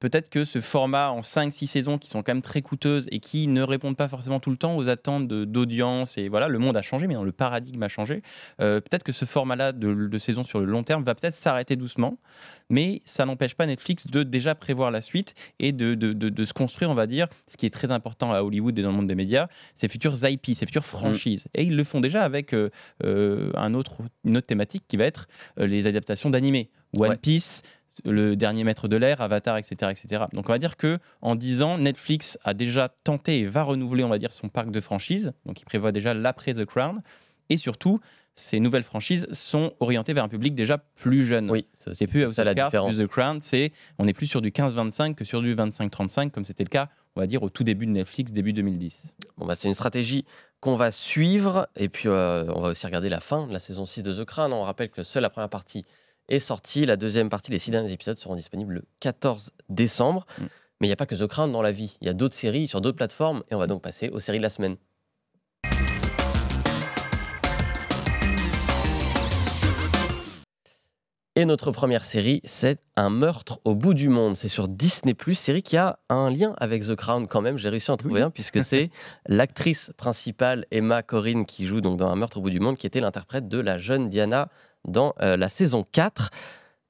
peut-être 0.00 0.28
que 0.28 0.44
ce 0.44 0.60
format 0.60 1.10
en 1.10 1.20
5-6 1.20 1.66
saisons 1.66 1.98
qui 1.98 2.10
sont 2.10 2.22
quand 2.22 2.32
même 2.34 2.42
très 2.42 2.60
coûteuses 2.62 3.06
et 3.10 3.20
qui 3.20 3.46
ne 3.48 3.62
répondent 3.62 3.96
pas 3.96 4.08
forcément 4.08 4.40
tout 4.40 4.50
le 4.50 4.56
temps 4.56 4.76
aux 4.76 4.88
attentes 4.88 5.28
d'audience, 5.28 6.18
et 6.18 6.28
voilà, 6.28 6.48
le 6.48 6.58
monde 6.58 6.76
a 6.76 6.82
changé, 6.82 7.06
mais 7.06 7.14
le 7.22 7.32
paradigme 7.32 7.82
a 7.82 7.88
changé, 7.88 8.22
euh, 8.60 8.80
peut-être 8.80 9.02
que 9.04 9.12
ce 9.12 9.24
format-là 9.24 9.72
de, 9.72 9.94
de 10.08 10.18
saison 10.18 10.42
sur 10.42 10.60
le 10.60 10.66
long 10.66 10.82
terme 10.82 11.02
va 11.04 11.14
peut-être 11.14 11.34
s'arrêter 11.34 11.76
doucement, 11.76 12.18
mais 12.70 13.02
ça 13.04 13.24
n'empêche 13.24 13.54
pas 13.54 13.66
Netflix 13.66 14.06
de 14.06 14.22
déjà 14.22 14.54
prévoir 14.54 14.90
la 14.90 15.00
suite 15.00 15.34
et 15.58 15.72
de, 15.72 15.94
de- 15.94 16.12
de- 16.12 16.28
de 16.28 16.44
se 16.44 16.52
construire, 16.52 16.90
on 16.90 16.94
va 16.94 17.06
dire, 17.06 17.28
ce 17.50 17.56
qui 17.56 17.66
est 17.66 17.70
très 17.70 17.90
important 17.90 18.32
à 18.32 18.42
Hollywood 18.42 18.78
et 18.78 18.82
dans 18.82 18.90
le 18.90 18.96
monde 18.96 19.06
des 19.06 19.14
médias, 19.14 19.48
ces 19.76 19.88
futures 19.88 20.16
IP, 20.28 20.46
ces 20.54 20.66
futures 20.66 20.84
franchises. 20.84 21.46
Et 21.54 21.62
ils 21.62 21.76
le 21.76 21.84
font 21.84 22.00
déjà 22.00 22.22
avec 22.24 22.52
euh, 22.52 22.70
euh, 23.04 23.50
un 23.54 23.74
autre, 23.74 23.98
une 24.24 24.36
autre 24.36 24.46
thématique 24.46 24.84
qui 24.88 24.96
va 24.96 25.04
être 25.04 25.28
les 25.56 25.86
adaptations 25.86 26.30
d'animés. 26.30 26.70
One 26.96 27.10
Ouais. 27.10 27.16
Piece, 27.16 27.62
le 28.04 28.36
dernier 28.36 28.64
maître 28.64 28.88
de 28.88 28.96
l'air, 28.96 29.20
Avatar, 29.20 29.56
etc., 29.56 29.92
etc. 29.92 30.24
Donc 30.32 30.48
on 30.48 30.52
va 30.52 30.58
dire 30.58 30.76
que 30.76 30.98
en 31.22 31.34
10 31.34 31.62
ans, 31.62 31.78
Netflix 31.78 32.38
a 32.44 32.54
déjà 32.54 32.88
tenté 33.04 33.40
et 33.40 33.46
va 33.46 33.62
renouveler, 33.62 34.04
on 34.04 34.08
va 34.08 34.18
dire, 34.18 34.32
son 34.32 34.48
parc 34.48 34.70
de 34.70 34.80
franchises. 34.80 35.32
Donc 35.46 35.60
il 35.60 35.64
prévoit 35.64 35.92
déjà 35.92 36.14
l'après 36.14 36.54
The 36.54 36.64
Crown. 36.64 37.02
Et 37.50 37.56
surtout, 37.56 38.00
ces 38.34 38.58
nouvelles 38.58 38.84
franchises 38.84 39.26
sont 39.32 39.74
orientées 39.80 40.12
vers 40.12 40.24
un 40.24 40.28
public 40.28 40.54
déjà 40.54 40.78
plus 40.78 41.24
jeune. 41.24 41.50
Oui, 41.50 41.66
c'est 41.92 42.06
plus 42.06 42.20
la 42.20 42.26
House 42.26 42.54
différence. 42.54 42.94
plus 42.94 43.04
The 43.04 43.06
Crown, 43.06 43.40
c'est 43.40 43.72
on 43.98 44.08
est 44.08 44.12
plus 44.12 44.26
sur 44.26 44.42
du 44.42 44.50
15-25 44.50 45.14
que 45.14 45.24
sur 45.24 45.40
du 45.40 45.54
25-35 45.54 46.30
comme 46.30 46.44
c'était 46.44 46.64
le 46.64 46.70
cas, 46.70 46.88
on 47.16 47.20
va 47.20 47.26
dire 47.26 47.42
au 47.42 47.50
tout 47.50 47.62
début 47.62 47.86
de 47.86 47.92
Netflix, 47.92 48.32
début 48.32 48.52
2010. 48.52 49.16
Bon, 49.36 49.46
bah, 49.46 49.54
c'est 49.54 49.68
une 49.68 49.74
stratégie 49.74 50.24
qu'on 50.60 50.76
va 50.76 50.90
suivre. 50.90 51.68
Et 51.76 51.88
puis, 51.88 52.08
euh, 52.08 52.44
on 52.54 52.60
va 52.60 52.70
aussi 52.70 52.86
regarder 52.86 53.08
la 53.08 53.20
fin 53.20 53.46
de 53.46 53.52
la 53.52 53.58
saison 53.58 53.86
6 53.86 54.02
de 54.02 54.12
The 54.14 54.24
Crown. 54.24 54.52
On 54.52 54.62
rappelle 54.62 54.90
que 54.90 55.04
seule 55.04 55.22
la 55.22 55.30
première 55.30 55.50
partie 55.50 55.84
est 56.28 56.38
sortie. 56.38 56.86
La 56.86 56.96
deuxième 56.96 57.30
partie, 57.30 57.50
les 57.50 57.58
six 57.58 57.70
derniers 57.70 57.92
épisodes, 57.92 58.18
seront 58.18 58.36
disponibles 58.36 58.74
le 58.74 58.84
14 59.00 59.50
décembre. 59.68 60.26
Mm. 60.38 60.44
Mais 60.80 60.86
il 60.86 60.90
n'y 60.90 60.94
a 60.94 60.96
pas 60.96 61.06
que 61.06 61.14
The 61.14 61.26
Crown 61.26 61.52
dans 61.52 61.62
la 61.62 61.72
vie. 61.72 61.96
Il 62.00 62.06
y 62.06 62.10
a 62.10 62.14
d'autres 62.14 62.34
séries 62.34 62.68
sur 62.68 62.80
d'autres 62.80 62.96
plateformes. 62.96 63.42
Et 63.50 63.54
on 63.54 63.58
va 63.58 63.66
donc 63.66 63.82
passer 63.82 64.08
aux 64.08 64.20
séries 64.20 64.38
de 64.38 64.42
la 64.42 64.50
semaine. 64.50 64.76
Et 71.36 71.46
notre 71.46 71.72
première 71.72 72.04
série, 72.04 72.40
c'est 72.44 72.78
Un 72.96 73.10
meurtre 73.10 73.58
au 73.64 73.74
bout 73.74 73.92
du 73.92 74.08
monde. 74.08 74.36
C'est 74.36 74.46
sur 74.46 74.68
Disney+, 74.68 75.16
série 75.34 75.64
qui 75.64 75.76
a 75.76 75.98
un 76.08 76.30
lien 76.30 76.54
avec 76.58 76.84
The 76.84 76.94
Crown 76.94 77.26
quand 77.26 77.40
même. 77.40 77.58
J'ai 77.58 77.70
réussi 77.70 77.90
à 77.90 77.94
en 77.94 77.96
trouver 77.96 78.20
Oui. 78.20 78.22
un 78.22 78.30
puisque 78.30 78.62
c'est 78.62 78.90
l'actrice 79.26 79.92
principale 79.96 80.64
Emma 80.70 81.02
Corrin 81.02 81.42
qui 81.42 81.66
joue 81.66 81.80
donc 81.80 81.98
dans 81.98 82.08
Un 82.08 82.14
meurtre 82.14 82.36
au 82.38 82.40
bout 82.40 82.50
du 82.50 82.60
monde, 82.60 82.76
qui 82.76 82.86
était 82.86 83.00
l'interprète 83.00 83.48
de 83.48 83.58
la 83.58 83.78
jeune 83.78 84.08
Diana 84.08 84.48
dans 84.86 85.14
euh, 85.20 85.36
la 85.36 85.48
saison 85.48 85.84
4. 85.92 86.30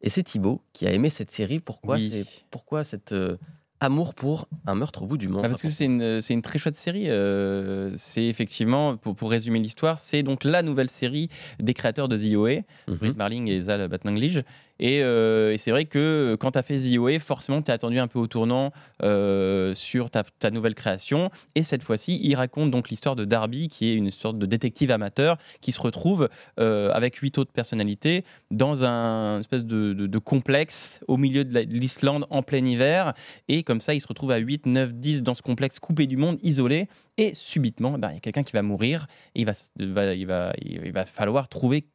Et 0.01 0.11
c'est 0.11 0.23
Thibaut 0.23 0.61
qui 0.73 0.87
a 0.87 0.93
aimé 0.93 1.09
cette 1.11 1.31
série. 1.31 1.61
Pourquoi, 1.61 1.97
Oui. 1.97 2.11
c'est- 2.13 2.27
pourquoi 2.51 2.85
cet 2.85 3.13
euh, 3.13 3.37
amour 3.81 4.15
pour 4.15 4.49
Un 4.67 4.75
meurtre 4.75 5.03
au 5.03 5.07
bout 5.07 5.17
du 5.17 5.29
monde? 5.29 5.43
Ah, 5.45 5.49
parce 5.49 5.63
que 5.63 5.71
c'est 5.71 5.87
une, 5.87 6.21
c'est 6.21 6.35
une 6.35 6.43
très 6.43 6.59
chouette 6.59 6.77
série. 6.77 7.09
euh, 7.09 7.93
c'est 7.97 8.25
effectivement, 8.27 8.97
pour, 8.97 9.15
pour 9.17 9.31
résumer 9.31 9.59
l'histoire, 9.61 9.99
c'est 9.99 10.23
donc 10.23 10.45
la 10.45 10.63
nouvelle 10.63 10.91
série 10.91 11.29
des 11.59 11.73
créateurs 11.75 12.09
de 12.09 12.17
The 12.19 12.35
OA, 12.37 12.51
Mhm. 12.89 12.97
Britt 12.99 13.17
Marling 13.17 13.49
et 13.49 13.61
Zal 13.63 13.89
Batmanglij. 13.89 14.43
Et, 14.81 15.03
euh, 15.03 15.53
et 15.53 15.59
c'est 15.59 15.71
vrai 15.71 15.85
que 15.85 16.37
quand 16.41 16.53
tu 16.53 16.59
as 16.59 16.63
fait 16.63 16.99
OA, 16.99 17.19
forcément, 17.19 17.63
tu 17.63 17.71
es 17.71 17.75
attendu 17.75 17.99
un 17.99 18.09
peu 18.09 18.19
au 18.19 18.27
tournant 18.27 18.73
euh, 19.03 19.75
sur 19.75 20.11
ta, 20.11 20.25
nouvelle 20.51 20.75
création. 20.75 21.31
Et 21.55 21.63
cette 21.63 21.83
fois-ci, 21.83 22.21
il 22.23 22.35
raconte 22.35 22.71
donc 22.71 22.89
l'histoire 22.91 23.17
de 23.17 23.25
Darby, 23.25 23.69
qui 23.69 23.89
est 23.91 23.95
une 23.95 24.11
sorte 24.11 24.39
de 24.39 24.47
détective 24.47 24.91
amateur, 24.91 25.39
qui 25.61 25.73
se 25.73 25.81
retrouve 25.81 26.29
euh, 26.59 26.91
avec 26.93 27.17
huit 27.17 27.39
autres 27.39 27.53
personnalités 27.53 28.25
dans 28.51 28.85
un 28.85 29.41
espèce 29.41 29.65
de, 29.65 30.19
complexe 30.19 31.01
au 31.09 31.17
milieu 31.17 31.45
de 31.45 31.53
la- 31.53 31.65
de 31.65 31.75
l'Islande 31.75 32.27
en 32.31 32.43
plein 32.43 32.65
hiver. 32.65 33.15
Et 33.49 33.63
comme 33.63 33.81
ça, 33.81 33.95
il 33.95 34.01
se 34.01 34.07
retrouve 34.07 34.31
à 34.31 34.39
8, 34.39 34.67
9, 34.67 34.95
10 34.95 35.23
dans 35.23 35.35
ce 35.35 35.43
complexe 35.43 35.79
coupé 35.79 36.07
du 36.07 36.17
monde, 36.17 36.39
isolé. 36.43 36.89
Et 37.17 37.35
subitement, 37.35 37.99
ben, 37.99 38.11
il 38.11 38.15
y 38.15 38.17
a 38.17 38.21
quelqu'un 38.21 38.43
qui 38.43 38.53
va 38.53 38.63
mourir. 38.63 39.07
Il 39.35 39.47
va, 39.47 39.53
il 39.79 39.93
va, 40.27 40.53
il 40.63 40.93
va 40.93 41.07
falloir 41.07 41.49
trouver 41.49 41.87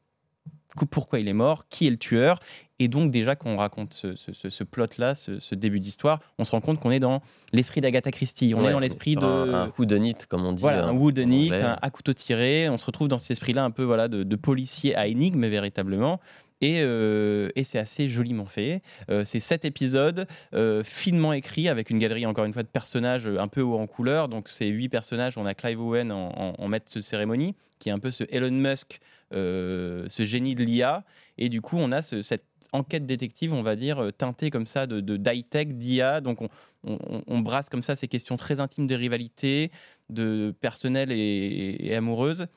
pourquoi 0.91 1.19
il 1.19 1.27
est 1.27 1.33
mort, 1.33 1.67
qui 1.69 1.87
est 1.87 1.89
le 1.89 1.97
tueur. 1.97 2.39
Et 2.81 2.87
donc 2.87 3.11
déjà, 3.11 3.35
quand 3.35 3.49
on 3.49 3.57
raconte 3.57 3.93
ce, 3.93 4.15
ce- 4.15 4.31
ce- 4.31 4.49
ce 4.49 4.63
plot-là, 4.63 5.13
ce, 5.15 5.39
ce 5.39 5.53
début 5.55 5.79
d'histoire, 5.81 6.21
on 6.37 6.45
se 6.45 6.51
rend 6.51 6.61
compte 6.61 6.79
qu'on 6.79 6.91
est 6.91 7.01
dans 7.01 7.21
l'esprit 7.51 7.81
d'Agatha 7.81 8.11
Christie. 8.11 8.53
On 8.55 8.61
Ouais, 8.61 8.69
est 8.69 8.71
dans 8.71 8.79
l'esprit 8.79 9.15
de... 9.15 9.21
Un, 9.25 9.63
un 9.63 9.71
whodunit, 9.77 10.15
comme 10.29 10.45
on 10.45 10.53
dit. 10.53 10.61
Voilà, 10.61 10.85
euh, 10.85 10.89
un 10.89 10.93
whodunit, 10.95 11.53
un 11.53 11.77
à 11.81 11.89
couteau 11.89 12.13
tiré. 12.13 12.69
On 12.69 12.77
se 12.77 12.85
retrouve 12.85 13.09
dans 13.09 13.17
cet 13.17 13.31
esprit-là 13.31 13.65
un 13.65 13.71
peu 13.71 13.83
voilà, 13.83 14.07
de, 14.07 14.23
de 14.23 14.35
policier 14.37 14.95
à 14.95 15.07
énigme, 15.07 15.45
véritablement. 15.47 16.21
Et, 16.61 16.81
euh, 16.81 17.49
et 17.55 17.63
c'est 17.65 17.79
assez 17.79 18.07
joliment 18.09 18.45
fait. 18.45 18.81
Euh, 19.09 19.23
c'est 19.25 19.39
sept 19.41 19.65
épisodes, 19.65 20.27
euh, 20.53 20.83
finement 20.83 21.33
écrits, 21.33 21.67
avec 21.69 21.89
une 21.89 21.99
galerie, 21.99 22.25
encore 22.25 22.45
une 22.45 22.53
fois, 22.53 22.63
de 22.63 22.67
personnages 22.69 23.27
un 23.27 23.47
peu 23.47 23.61
haut 23.61 23.77
en 23.77 23.87
couleur. 23.87 24.29
Donc, 24.29 24.47
c'est 24.49 24.67
huit 24.67 24.87
personnages. 24.89 25.37
On 25.37 25.45
a 25.45 25.53
Clive 25.53 25.81
Owen 25.81 26.11
en, 26.13 26.29
en- 26.29 26.53
en 26.57 26.67
maître 26.69 26.85
de 26.93 27.01
cérémonie, 27.01 27.55
qui 27.79 27.89
est 27.89 27.93
un 27.93 27.99
peu 27.99 28.11
ce 28.11 28.25
Elon 28.29 28.51
Musk, 28.51 28.99
ce 29.31 30.23
génie 30.25 30.55
de 30.55 30.63
l'IA. 30.63 31.05
Et 31.37 31.49
du 31.49 31.61
coup, 31.61 31.77
on 31.77 31.91
a 31.91 32.01
ce- 32.01 32.21
cette 32.21 32.45
enquête 32.71 33.05
détective, 33.05 33.53
on 33.53 33.63
va 33.63 33.75
dire, 33.75 33.99
euh, 33.99 34.11
teintée 34.11 34.49
comme 34.51 34.65
ça 34.65 34.87
de, 34.87 34.99
d'high-tech, 35.17 35.69
d'IA. 35.69 36.21
Donc, 36.21 36.41
on, 36.41 36.49
on- 36.83 37.39
brasse 37.39 37.69
comme 37.69 37.81
ça 37.81 37.95
ces 37.95 38.07
questions 38.07 38.37
très 38.37 38.59
intimes 38.59 38.87
de 38.87 38.95
rivalité, 38.95 39.71
de 40.09 40.53
personnel 40.61 41.11
et, 41.11 41.77
et 41.79 41.95
amoureuse, 41.95 42.47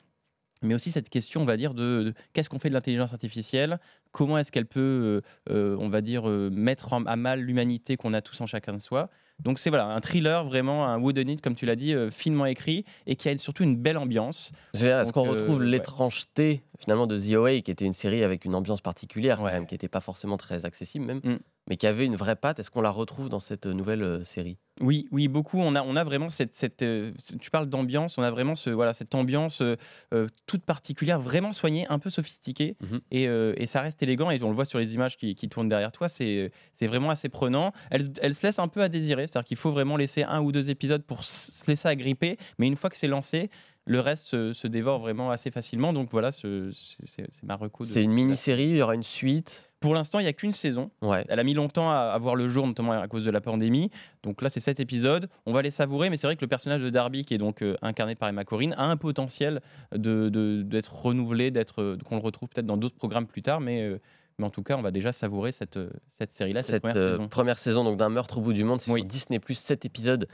mais 0.61 0.75
aussi 0.75 0.91
cette 0.91 1.09
question, 1.09 1.41
on 1.41 1.45
va 1.45 1.57
dire, 1.57 1.73
de, 1.73 2.13
qu'est-ce 2.33 2.49
qu'on 2.49 2.59
fait 2.59 2.69
de 2.69 2.73
l'intelligence 2.73 3.13
artificielle? 3.13 3.79
Comment 4.11 4.37
est-ce 4.37 4.51
qu'elle 4.51 4.65
peut, 4.67 5.21
euh, 5.49 5.53
euh, 5.53 5.77
on 5.79 5.89
va 5.89 6.01
dire, 6.01 6.29
euh, 6.29 6.49
mettre 6.51 6.93
à 6.93 7.15
mal 7.17 7.41
l'humanité 7.41 7.97
qu'on 7.97 8.13
a 8.13 8.21
tous 8.21 8.39
en 8.41 8.47
chacun 8.47 8.73
de 8.73 8.79
soi? 8.79 9.09
Donc 9.39 9.59
c'est 9.59 9.69
voilà 9.69 9.87
un 9.87 9.99
thriller 9.99 10.45
vraiment 10.45 10.87
un 10.87 10.99
whodunit 10.99 11.37
comme 11.37 11.55
tu 11.55 11.65
l'as 11.65 11.75
dit, 11.75 11.93
euh, 11.93 12.09
finement 12.09 12.45
écrit 12.45 12.85
et 13.07 13.15
qui 13.15 13.29
a 13.29 13.37
surtout 13.37 13.63
une 13.63 13.75
belle 13.75 13.97
ambiance. 13.97 14.51
Est-ce 14.73 15.11
qu'on 15.11 15.27
euh, 15.27 15.31
retrouve 15.31 15.59
ouais. 15.59 15.65
l'étrangeté 15.65 16.63
finalement 16.79 17.07
de 17.07 17.17
The 17.17 17.35
OA, 17.35 17.61
qui 17.61 17.71
était 17.71 17.85
une 17.85 17.93
série 17.93 18.23
avec 18.23 18.45
une 18.45 18.55
ambiance 18.55 18.81
particulière, 18.81 19.37
quand 19.37 19.45
même, 19.45 19.65
qui 19.65 19.73
n'était 19.73 19.87
pas 19.87 20.01
forcément 20.01 20.37
très 20.37 20.65
accessible 20.65 21.05
même, 21.05 21.21
Mm. 21.23 21.37
Mais 21.69 21.77
qui 21.77 21.87
avait 21.87 22.05
une 22.05 22.15
vraie 22.15 22.35
patte 22.35 22.59
Est-ce 22.59 22.71
qu'on 22.71 22.81
la 22.81 22.89
retrouve 22.89 23.29
dans 23.29 23.39
cette 23.39 23.65
nouvelle 23.65 24.03
euh, 24.03 24.23
série? 24.23 24.57
Oui, 24.81 25.07
oui, 25.11 25.27
beaucoup. 25.27 25.59
On 25.59 25.75
a, 25.75 25.83
on 25.83 25.95
a 25.95 26.03
vraiment 26.03 26.29
cette, 26.29 26.55
cette, 26.55 26.81
euh, 26.81 27.11
tu 27.39 27.51
parles 27.51 27.67
d'ambiance, 27.67 28.17
on 28.17 28.23
a 28.23 28.31
vraiment 28.31 28.55
ce, 28.55 28.71
voilà, 28.71 28.93
cette 28.93 29.13
ambiance 29.13 29.61
euh, 29.61 29.75
euh, 30.15 30.27
toute 30.47 30.63
particulière, 30.63 31.19
vraiment 31.21 31.53
soignée, 31.53 31.85
un 31.89 31.99
peu 31.99 32.09
sophistiquée, 32.09 32.75
Mhm. 32.81 33.01
et, 33.11 33.27
euh, 33.27 33.53
et 33.57 33.67
ça 33.67 33.81
reste 33.81 34.01
élégant. 34.01 34.31
Et 34.31 34.41
on 34.41 34.49
le 34.49 34.55
voit 34.55 34.65
sur 34.65 34.79
les 34.79 34.95
images 34.95 35.15
qui, 35.15 35.35
qui 35.35 35.47
tournent 35.47 35.69
derrière 35.69 35.91
toi, 35.91 36.09
c'est 36.09 36.51
vraiment 36.81 37.11
assez 37.11 37.29
prenant. 37.29 37.71
Elle, 37.91 38.11
elle 38.21 38.33
se 38.33 38.45
laisse 38.47 38.57
un 38.59 38.67
peu 38.67 38.81
à 38.81 38.89
désirer, 38.89 39.27
c'est-à-dire 39.27 39.45
qu'il 39.47 39.57
faut 39.57 39.71
vraiment 39.71 39.95
laisser 39.95 40.23
un 40.23 40.41
ou 40.41 40.51
deux 40.51 40.69
épisodes 40.71 41.03
pour 41.03 41.23
se 41.23 41.63
laisser 41.69 41.87
agripper, 41.87 42.37
mais 42.57 42.65
une 42.67 42.75
fois 42.75 42.89
que 42.89 42.97
c'est 42.97 43.07
lancé, 43.07 43.49
le 43.85 43.99
reste 43.99 44.23
se, 44.25 44.53
se 44.53 44.67
dévore 44.67 44.99
vraiment 44.99 45.29
assez 45.29 45.51
facilement. 45.51 45.91
Donc 45.93 46.09
voilà, 46.11 46.31
ce- 46.31 46.69
c'est 46.71 47.27
ma 47.43 47.55
reco. 47.55 47.83
C'est 47.83 48.01
une 48.03 48.13
mini-série, 48.13 48.69
il 48.69 48.77
y 48.77 48.81
aura 48.81 48.95
une 48.95 49.03
suite 49.03 49.69
Pour 49.81 49.93
l'instant, 49.93 50.19
il 50.19 50.23
n'y 50.23 50.29
a 50.29 50.33
qu'une 50.33 50.53
saison. 50.53 50.89
Ouais. 51.01 51.25
Elle 51.27 51.39
a 51.39 51.43
mis 51.43 51.53
longtemps 51.53 51.91
à, 51.91 51.95
à 52.13 52.17
voir 52.17 52.35
le 52.35 52.47
jour, 52.47 52.65
notamment 52.65 52.93
à 52.93 53.07
cause 53.09 53.25
de 53.25 53.31
la 53.31 53.41
pandémie. 53.41 53.91
Donc 54.23 54.41
là, 54.41 54.49
c'est 54.49 54.61
sept 54.61 54.79
épisodes. 54.79 55.27
On 55.45 55.51
va 55.51 55.61
les 55.61 55.71
savourer, 55.71 56.09
mais 56.09 56.15
c'est 56.15 56.27
vrai 56.27 56.37
que 56.37 56.41
le 56.41 56.47
personnage 56.47 56.81
de 56.81 56.89
Darby, 56.89 57.25
qui 57.25 57.33
est 57.33 57.37
donc 57.37 57.61
euh, 57.61 57.75
incarné 57.81 58.15
par 58.15 58.29
Emma 58.29 58.45
Corrin, 58.45 58.71
a 58.77 58.85
un 58.85 58.95
potentiel 58.95 59.59
de- 59.93 60.29
de- 60.29 60.61
d'être 60.61 60.95
renouvelé, 61.03 61.51
d'être 61.51 61.81
euh, 61.81 61.97
qu'on 62.05 62.15
le 62.15 62.21
retrouve 62.21 62.47
peut-être 62.47 62.65
dans 62.65 62.77
d'autres 62.77 62.95
programmes 62.95 63.27
plus 63.27 63.41
tard. 63.41 63.59
Mais, 63.59 63.81
euh, 63.81 63.99
mais 64.39 64.45
en 64.45 64.49
tout 64.49 64.63
cas, 64.63 64.77
on 64.77 64.81
va 64.81 64.91
déjà 64.91 65.11
savourer 65.11 65.51
cette, 65.51 65.77
cette 66.09 66.31
série-là, 66.31 66.63
cette, 66.63 66.71
cette 66.75 66.81
première 66.83 66.97
euh, 66.97 67.11
saison. 67.11 67.27
première 67.27 67.57
saison 67.57 67.83
donc 67.83 67.97
d'un 67.97 68.09
meurtre 68.09 68.37
au 68.37 68.41
bout 68.41 68.53
du 68.53 68.63
monde, 68.63 68.79
c'est 68.79 68.89
Oui. 68.91 69.01
sur 69.01 69.07
Disney 69.09 69.39
Plus, 69.39 69.55
7 69.55 69.83
épisodes 69.85 70.27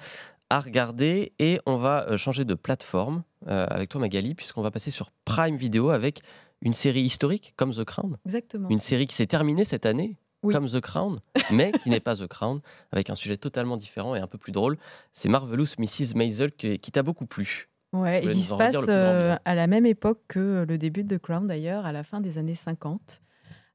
à 0.50 0.62
regarder 0.62 1.34
et 1.40 1.60
on 1.66 1.78
va 1.78 2.06
euh, 2.08 2.18
changer 2.18 2.46
de 2.46 2.54
plateforme 2.54 3.24
euh, 3.48 3.66
avec 3.70 3.90
toi 3.90 4.02
Magali 4.02 4.36
puisqu'on 4.36 4.62
va 4.62 4.72
passer 4.72 4.92
sur 4.92 5.12
Prime 5.26 5.56
Video 5.56 5.90
avec 5.90 6.22
une 6.62 6.74
série 6.74 7.02
historique 7.02 7.54
comme 7.56 7.74
The 7.74 7.84
Crown, 7.84 8.18
Exactement. 8.26 8.70
une 8.70 8.80
série 8.80 9.08
qui 9.08 9.16
s'est 9.16 9.28
terminée 9.28 9.64
cette 9.64 9.86
année 9.86 10.18
Oui. 10.44 10.54
comme 10.54 10.68
The 10.68 10.82
Crown, 10.82 11.20
mais 11.52 11.72
qui 11.72 11.90
n'est 11.90 12.00
pas 12.00 12.16
The 12.16 12.28
Crown 12.28 12.62
avec 12.92 13.10
un 13.10 13.16
sujet 13.16 13.38
totalement 13.38 13.78
différent 13.78 14.16
et 14.16 14.20
un 14.20 14.28
peu 14.28 14.38
plus 14.38 14.52
drôle. 14.52 14.78
C'est 15.14 15.30
Marvelous 15.30 15.68
Mrs 15.78 16.16
Maisel 16.16 16.52
qui, 16.52 16.80
qui 16.80 16.92
t'a 16.92 17.04
beaucoup 17.04 17.26
plu. 17.26 17.70
Ouais, 17.92 18.22
voulais 18.22 18.34
et 18.34 18.36
qui 18.36 18.42
nous 18.44 18.44
se 18.44 18.56
passe 18.56 18.76
euh, 18.88 19.36
à 19.46 19.56
la 19.56 19.68
même 19.68 19.86
époque 19.86 20.20
que 20.28 20.66
le 20.68 20.78
début 20.78 21.04
de 21.04 21.18
The 21.18 21.22
Crown 21.22 21.48
d'ailleurs, 21.48 21.86
à 21.86 21.92
la 21.92 22.04
fin 22.04 22.22
des 22.22 22.38
années 22.38 22.56
50. 22.56 23.22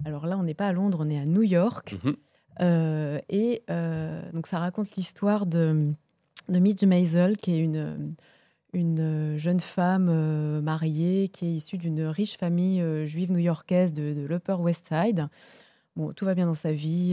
Alors 0.04 0.26
là, 0.26 0.38
on 0.38 0.42
n'est 0.42 0.54
pas 0.54 0.66
à 0.66 0.72
Londres, 0.72 0.98
on 1.00 1.10
est 1.10 1.18
à 1.18 1.24
New 1.24 1.42
York. 1.42 1.96
Mhm. 2.04 2.16
Euh, 2.60 3.18
et 3.28 3.62
euh, 3.70 4.22
donc 4.32 4.46
ça 4.46 4.60
raconte 4.60 4.94
l'histoire 4.96 5.46
de, 5.46 5.92
de 6.48 6.58
Midge 6.58 6.84
Maisel, 6.84 7.36
qui 7.36 7.54
est 7.54 7.60
une, 7.60 8.14
une 8.72 9.36
jeune 9.36 9.60
femme 9.60 10.60
mariée 10.60 11.28
qui 11.28 11.46
est 11.46 11.52
issue 11.52 11.78
d'une 11.78 12.02
riche 12.02 12.36
famille 12.36 12.82
juive 13.06 13.32
new-yorkaise 13.32 13.92
de, 13.92 14.12
de 14.12 14.26
l'Upper 14.26 14.54
West 14.54 14.88
Side. 14.88 15.28
Bon, 15.96 16.12
tout 16.12 16.24
va 16.24 16.34
bien 16.34 16.46
dans 16.46 16.54
sa 16.54 16.72
vie. 16.72 17.12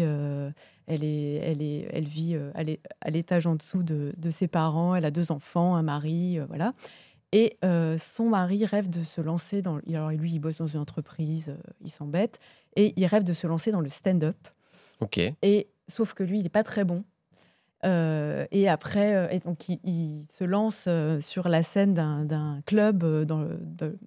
elle, 0.88 1.04
est, 1.04 1.36
elle, 1.36 1.62
est, 1.62 1.88
elle 1.92 2.06
vit 2.06 2.36
à 2.56 3.10
l'étage 3.10 3.46
en 3.46 3.56
dessous 3.56 3.84
de, 3.84 4.14
de, 4.18 4.32
ses 4.32 4.48
parents. 4.48 4.96
Elle 4.96 5.06
a 5.06 5.12
deux 5.12 5.32
enfants, 5.32 5.76
un 5.76 5.84
mari, 5.84 6.40
voilà. 6.48 6.74
Et 7.32 7.58
son 7.98 8.30
mari 8.30 8.66
rêve 8.66 8.90
de 8.90 9.04
se 9.04 9.22
lancer 9.22 9.62
dans. 9.62 9.80
Alors 9.88 10.12
lui, 10.12 10.34
il 10.34 10.40
bosse 10.40 10.58
dans 10.58 10.68
une 10.68 10.80
entreprise, 10.80 11.56
il 11.82 11.90
s'embête, 11.90 12.40
et 12.76 12.94
il 12.98 13.06
rêve 13.06 13.24
de 13.24 13.34
se 13.34 13.48
lancer 13.48 13.72
dans 13.72 13.82
le 13.82 13.90
stand-up. 13.90 14.36
Ok. 15.00 15.20
Et 15.42 15.68
sauf 15.88 16.14
que 16.14 16.24
lui, 16.24 16.40
il 16.40 16.44
n'est 16.44 16.50
pas 16.50 16.64
très 16.64 16.84
bon. 16.84 17.04
Et 17.84 18.70
après, 18.70 19.36
et 19.36 19.40
donc 19.40 19.70
il, 19.70 20.26
se 20.32 20.44
lance 20.44 20.88
sur 21.20 21.50
la 21.50 21.64
scène 21.64 21.94
d'un 21.94 22.62
club 22.66 23.26
dans 23.26 23.42
de, 23.42 23.98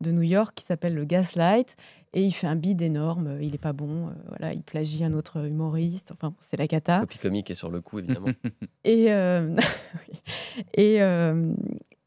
de, 0.00 0.10
New 0.10 0.22
York 0.22 0.54
qui 0.54 0.64
s'appelle 0.64 0.94
le 0.94 1.04
Gaslight, 1.04 1.76
et 2.12 2.22
il 2.22 2.32
fait 2.32 2.46
un 2.46 2.56
bid 2.56 2.82
énorme. 2.82 3.38
Il 3.40 3.52
n'est 3.52 3.58
pas 3.58 3.72
bon. 3.72 4.12
voilà, 4.28 4.52
il 4.52 4.62
plagie 4.62 5.04
un 5.04 5.12
autre 5.12 5.46
humoriste. 5.46 6.12
Enfin, 6.12 6.34
c'est 6.48 6.56
la 6.56 6.66
cata. 6.66 7.00
Copie 7.00 7.18
comique 7.18 7.50
est 7.50 7.54
sur 7.54 7.70
le 7.70 7.80
coup, 7.80 7.98
évidemment. 8.00 8.28
et 8.84 9.10
et 10.74 11.00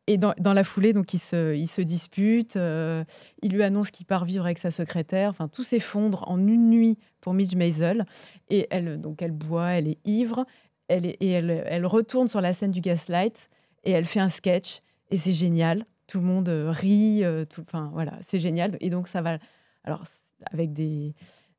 et 0.09 0.17
dans, 0.17 0.53
la 0.53 0.63
foulée, 0.63 0.93
donc, 0.93 1.13
il 1.13 1.19
se, 1.19 1.53
il 1.53 1.67
se 1.67 1.81
dispute. 1.81 2.55
Euh, 2.55 3.03
il 3.41 3.51
lui 3.51 3.61
annonce 3.61 3.91
qu'il 3.91 4.05
part 4.05 4.23
vivre 4.23 4.45
avec 4.45 4.57
sa 4.57 4.71
secrétaire. 4.71 5.29
Enfin, 5.31 5.49
tout 5.49 5.65
s'effondre 5.65 6.23
en 6.29 6.39
une 6.47 6.69
nuit 6.69 6.97
pour 7.19 7.33
Midge 7.33 7.55
Maisel. 7.55 8.05
Et 8.49 8.67
elle, 8.71 9.01
donc, 9.01 9.21
elle 9.21 9.33
boit, 9.33 9.71
elle 9.71 9.89
est 9.89 9.99
ivre. 10.05 10.45
Elle 10.87 11.05
est, 11.05 11.17
et 11.19 11.29
elle, 11.29 11.63
elle 11.65 11.85
retourne 11.85 12.27
sur 12.27 12.41
la 12.41 12.53
scène 12.53 12.71
du 12.71 12.81
Gaslight 12.81 13.49
et 13.83 13.91
elle 13.91 14.05
fait 14.05 14.19
un 14.19 14.29
sketch. 14.29 14.79
Et 15.11 15.17
c'est 15.17 15.31
génial. 15.31 15.85
Tout 16.07 16.19
le 16.19 16.25
monde 16.25 16.49
euh, 16.49 16.71
rit. 16.71 17.23
Euh, 17.23 17.45
tout, 17.45 17.61
enfin, 17.61 17.89
voilà, 17.93 18.13
c'est 18.27 18.39
génial. 18.39 18.77
Et 18.79 18.89
donc, 18.89 19.07
ça 19.07 19.21
va. 19.21 19.37
Alors, 19.83 20.03
avec 20.51 20.73
des, 20.73 21.13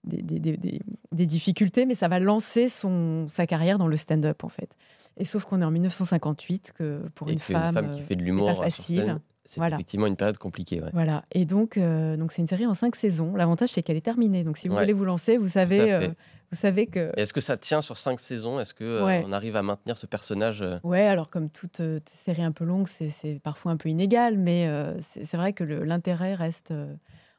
des, 0.04 0.22
des, 0.22 0.80
des, 1.12 1.26
difficultés, 1.26 1.86
mais 1.86 1.94
ça 1.94 2.08
va 2.08 2.18
lancer 2.18 2.68
son, 2.68 3.26
sa 3.28 3.46
carrière 3.46 3.78
dans 3.78 3.88
le 3.88 3.96
stand-up, 3.96 4.44
en 4.44 4.48
fait. 4.48 4.76
Et 5.16 5.24
sauf 5.24 5.44
qu'on 5.44 5.60
est 5.62 5.64
en 5.64 5.70
1958, 5.70 6.72
que 6.74 7.02
pour 7.14 7.28
une, 7.28 7.38
femme, 7.38 7.76
une, 7.76 7.82
femme, 7.82 7.90
qui 7.92 8.02
fait 8.02 8.16
de 8.16 8.22
l'humour 8.22 8.56
facile. 8.56 9.18
C'est 9.48 9.66
effectivement 9.66 10.06
une 10.06 10.16
période 10.16 10.36
compliquée. 10.36 10.82
Voilà. 10.92 11.24
Et 11.32 11.46
donc, 11.46 11.78
euh, 11.78 12.18
donc 12.18 12.32
c'est 12.32 12.42
une 12.42 12.48
série 12.48 12.66
en 12.66 12.74
cinq 12.74 12.96
saisons. 12.96 13.34
L'avantage, 13.34 13.70
c'est 13.70 13.82
qu'elle 13.82 13.96
est 13.96 14.02
terminée. 14.02 14.44
Donc, 14.44 14.58
si 14.58 14.68
vous 14.68 14.76
voulez 14.76 14.92
vous 14.92 15.06
lancer, 15.06 15.38
vous 15.38 15.48
savez, 15.48 15.90
euh, 15.90 16.08
vous 16.52 16.58
savez 16.58 16.86
que. 16.86 17.12
Est-ce 17.16 17.32
que 17.32 17.40
ça 17.40 17.56
tient 17.56 17.80
sur 17.80 17.96
cinq 17.96 18.20
saisons? 18.20 18.60
Est-ce 18.60 18.74
que 18.74 18.84
euh, 18.84 19.22
on 19.24 19.32
arrive 19.32 19.56
à 19.56 19.62
maintenir 19.62 19.96
ce 19.96 20.04
personnage 20.04 20.62
Ouais. 20.84 21.06
Alors, 21.06 21.30
comme 21.30 21.48
toute 21.48 21.80
série 22.04 22.42
un 22.42 22.52
peu 22.52 22.64
longue, 22.64 22.88
c'est 22.88 23.40
parfois 23.42 23.72
un 23.72 23.78
peu 23.78 23.88
inégal, 23.88 24.36
mais 24.36 24.70
c'est 25.14 25.38
vrai 25.38 25.54
que 25.54 25.64
l'intérêt 25.64 26.34
reste. 26.34 26.74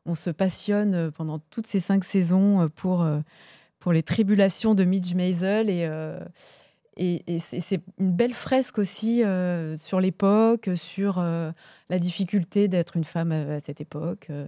on 0.08 0.16
se 0.16 0.32
passionne 0.32 1.12
pendant 1.12 1.38
toutes 1.38 1.68
ces 1.68 1.80
cinq 1.80 2.04
saisons 2.04 2.70
pour 2.76 3.08
pour 3.78 3.94
les 3.94 4.02
tribulations 4.02 4.74
de 4.74 4.84
Midge 4.84 5.14
Maisel 5.14 5.70
et 5.70 5.88
et, 7.00 7.40
c'est 7.40 7.82
une 7.98 8.12
belle 8.12 8.34
fresque 8.34 8.78
aussi 8.78 9.24
euh, 9.24 9.78
sur 9.78 10.02
l'époque, 10.02 10.70
sur 10.76 11.20
euh, 11.20 11.52
la 11.90 11.98
difficulté 11.98 12.68
d'être 12.68 12.98
une 12.98 13.06
femme 13.06 13.32
à, 13.32 13.60
cette 13.62 13.80
époque. 13.80 14.28
Euh, 14.30 14.48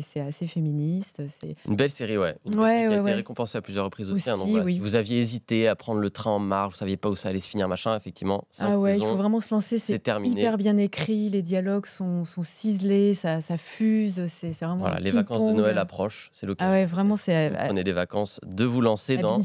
c'est 0.00 0.20
assez 0.20 0.46
féministe. 0.46 1.22
Une 1.68 1.76
belle 1.76 1.90
série, 1.90 2.16
ouais. 2.16 2.38
Une 2.46 2.58
ouais, 2.58 2.86
qui 2.88 2.94
a 2.94 3.00
été 3.02 3.12
récompensée 3.12 3.58
à 3.58 3.60
plusieurs 3.60 3.84
reprises 3.84 4.10
aussi. 4.10 4.30
Hein, 4.30 4.36
Si 4.38 4.78
vous 4.78 4.96
aviez 4.96 5.18
hésité 5.18 5.68
à 5.68 5.76
prendre 5.76 6.00
le 6.00 6.08
train 6.08 6.30
en 6.30 6.38
marche, 6.38 6.72
vous 6.72 6.78
saviez 6.78 6.96
pas 6.96 7.10
où 7.10 7.14
ça 7.14 7.28
allait 7.28 7.40
se 7.40 7.48
finir, 7.50 7.68
machin, 7.68 7.94
effectivement. 7.94 8.44
Ah 8.58 8.78
ouais, 8.78 8.96
il 8.96 9.04
faut 9.04 9.16
vraiment 9.16 9.42
se 9.42 9.54
lancer. 9.54 9.78
C'est 9.78 9.96
hyper 9.96 10.56
bien 10.56 10.78
écrit, 10.78 11.28
les 11.28 11.42
dialogues 11.42 11.84
sont, 11.84 12.24
sont 12.24 12.42
ciselés, 12.42 13.12
ça, 13.12 13.42
ça 13.42 13.58
fuse. 13.58 14.26
C'est 14.28 14.52
vraiment. 14.52 14.76
Voilà, 14.76 14.98
les 14.98 15.10
vacances 15.10 15.52
de 15.52 15.58
Noël 15.58 15.76
approchent, 15.76 16.30
c'est 16.32 16.46
l'occasion. 16.46 16.72
Ah 16.72 16.74
ouais, 16.74 16.86
vraiment, 16.86 17.18
c'est. 17.18 17.52
Prenez 17.66 17.84
des 17.84 17.92
vacances, 17.92 18.40
de 18.46 18.64
vous 18.64 18.80
lancer 18.80 19.18
dans. 19.18 19.42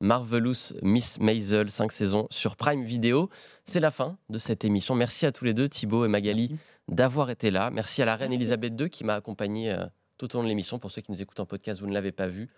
Marvelous 0.00 0.74
Miss 0.82 1.18
Maisel, 1.20 1.70
5 1.70 1.90
saisons 1.90 2.26
sur 2.30 2.56
Prime 2.56 2.84
Video. 2.84 3.30
C'est 3.64 3.80
la 3.80 3.90
fin 3.90 4.18
de 4.28 4.38
cette 4.38 4.64
émission. 4.64 4.94
Merci 4.94 5.24
à 5.24 5.32
tous 5.32 5.44
les 5.44 5.54
deux, 5.54 5.68
Thibaut 5.68 6.04
et 6.04 6.08
Magali, 6.08 6.56
d'avoir 6.88 7.30
été 7.30 7.50
là. 7.50 7.70
Merci 7.70 8.02
à 8.02 8.04
la 8.04 8.16
reine 8.16 8.32
Elisabeth 8.32 8.78
II 8.78 8.90
qui 8.90 9.04
m'a 9.04 9.14
accompagné 9.14 9.72
euh, 9.72 9.86
tout 10.18 10.34
au 10.34 10.38
long 10.38 10.44
de 10.44 10.48
l'émission. 10.48 10.78
Pour 10.78 10.90
ceux 10.90 11.00
qui 11.00 11.10
nous 11.10 11.22
écoutent 11.22 11.40
en 11.40 11.46
podcast, 11.46 11.80
vous 11.80 11.86
ne 11.86 11.94
l'avez 11.94 12.12
pas 12.12 12.28
vue. 12.28 12.50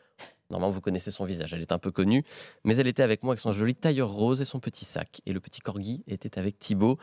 Normalement, 0.51 0.73
vous 0.73 0.81
connaissez 0.81 1.11
son 1.11 1.27
visage, 1.27 1.53
elle 1.53 1.61
est 1.61 1.73
un 1.73 1.79
peu 1.79 1.91
connue, 1.91 2.25
mais 2.65 2.75
elle 2.77 2.87
était 2.87 3.03
avec 3.03 3.23
moi 3.23 3.35
avec 3.35 3.41
son 3.41 3.53
joli 3.53 3.75
tailleur 3.75 4.11
rose 4.11 4.41
et 4.41 4.47
son 4.47 4.61
petit 4.61 4.87
sac. 4.87 5.21
Et 5.27 5.35
le 5.35 5.41
petit 5.41 5.61
corgi 5.61 6.03
était 6.07 6.39
avec 6.39 6.59
Thibaut. 6.59 6.99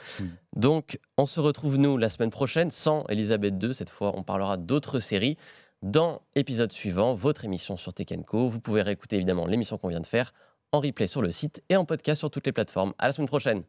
Donc, 0.55 0.99
on 1.17 1.27
se 1.27 1.39
retrouve, 1.39 1.77
nous, 1.77 1.97
la 1.97 2.09
semaine 2.09 2.31
prochaine, 2.31 2.71
sans 2.71 3.05
Elisabeth 3.07 3.53
II. 3.61 3.73
Cette 3.73 3.91
fois, 3.91 4.13
on 4.17 4.23
parlera 4.23 4.57
d'autres 4.57 4.99
séries 4.99 5.37
dans 5.81 6.21
l'épisode 6.35 6.71
suivant, 6.71 7.13
votre 7.13 7.45
émission 7.45 7.77
sur 7.77 7.93
Tekenco. 7.93 8.47
Vous 8.47 8.59
pouvez 8.59 8.81
réécouter 8.81 9.17
évidemment 9.17 9.45
l'émission 9.45 9.77
qu'on 9.77 9.89
vient 9.89 9.99
de 9.99 10.07
faire 10.07 10.33
en 10.71 10.79
replay 10.79 11.07
sur 11.07 11.21
le 11.21 11.31
site 11.31 11.63
et 11.69 11.75
en 11.75 11.85
podcast 11.85 12.19
sur 12.19 12.31
toutes 12.31 12.45
les 12.45 12.51
plateformes. 12.51 12.93
À 12.97 13.07
la 13.07 13.13
semaine 13.13 13.27
prochaine. 13.27 13.63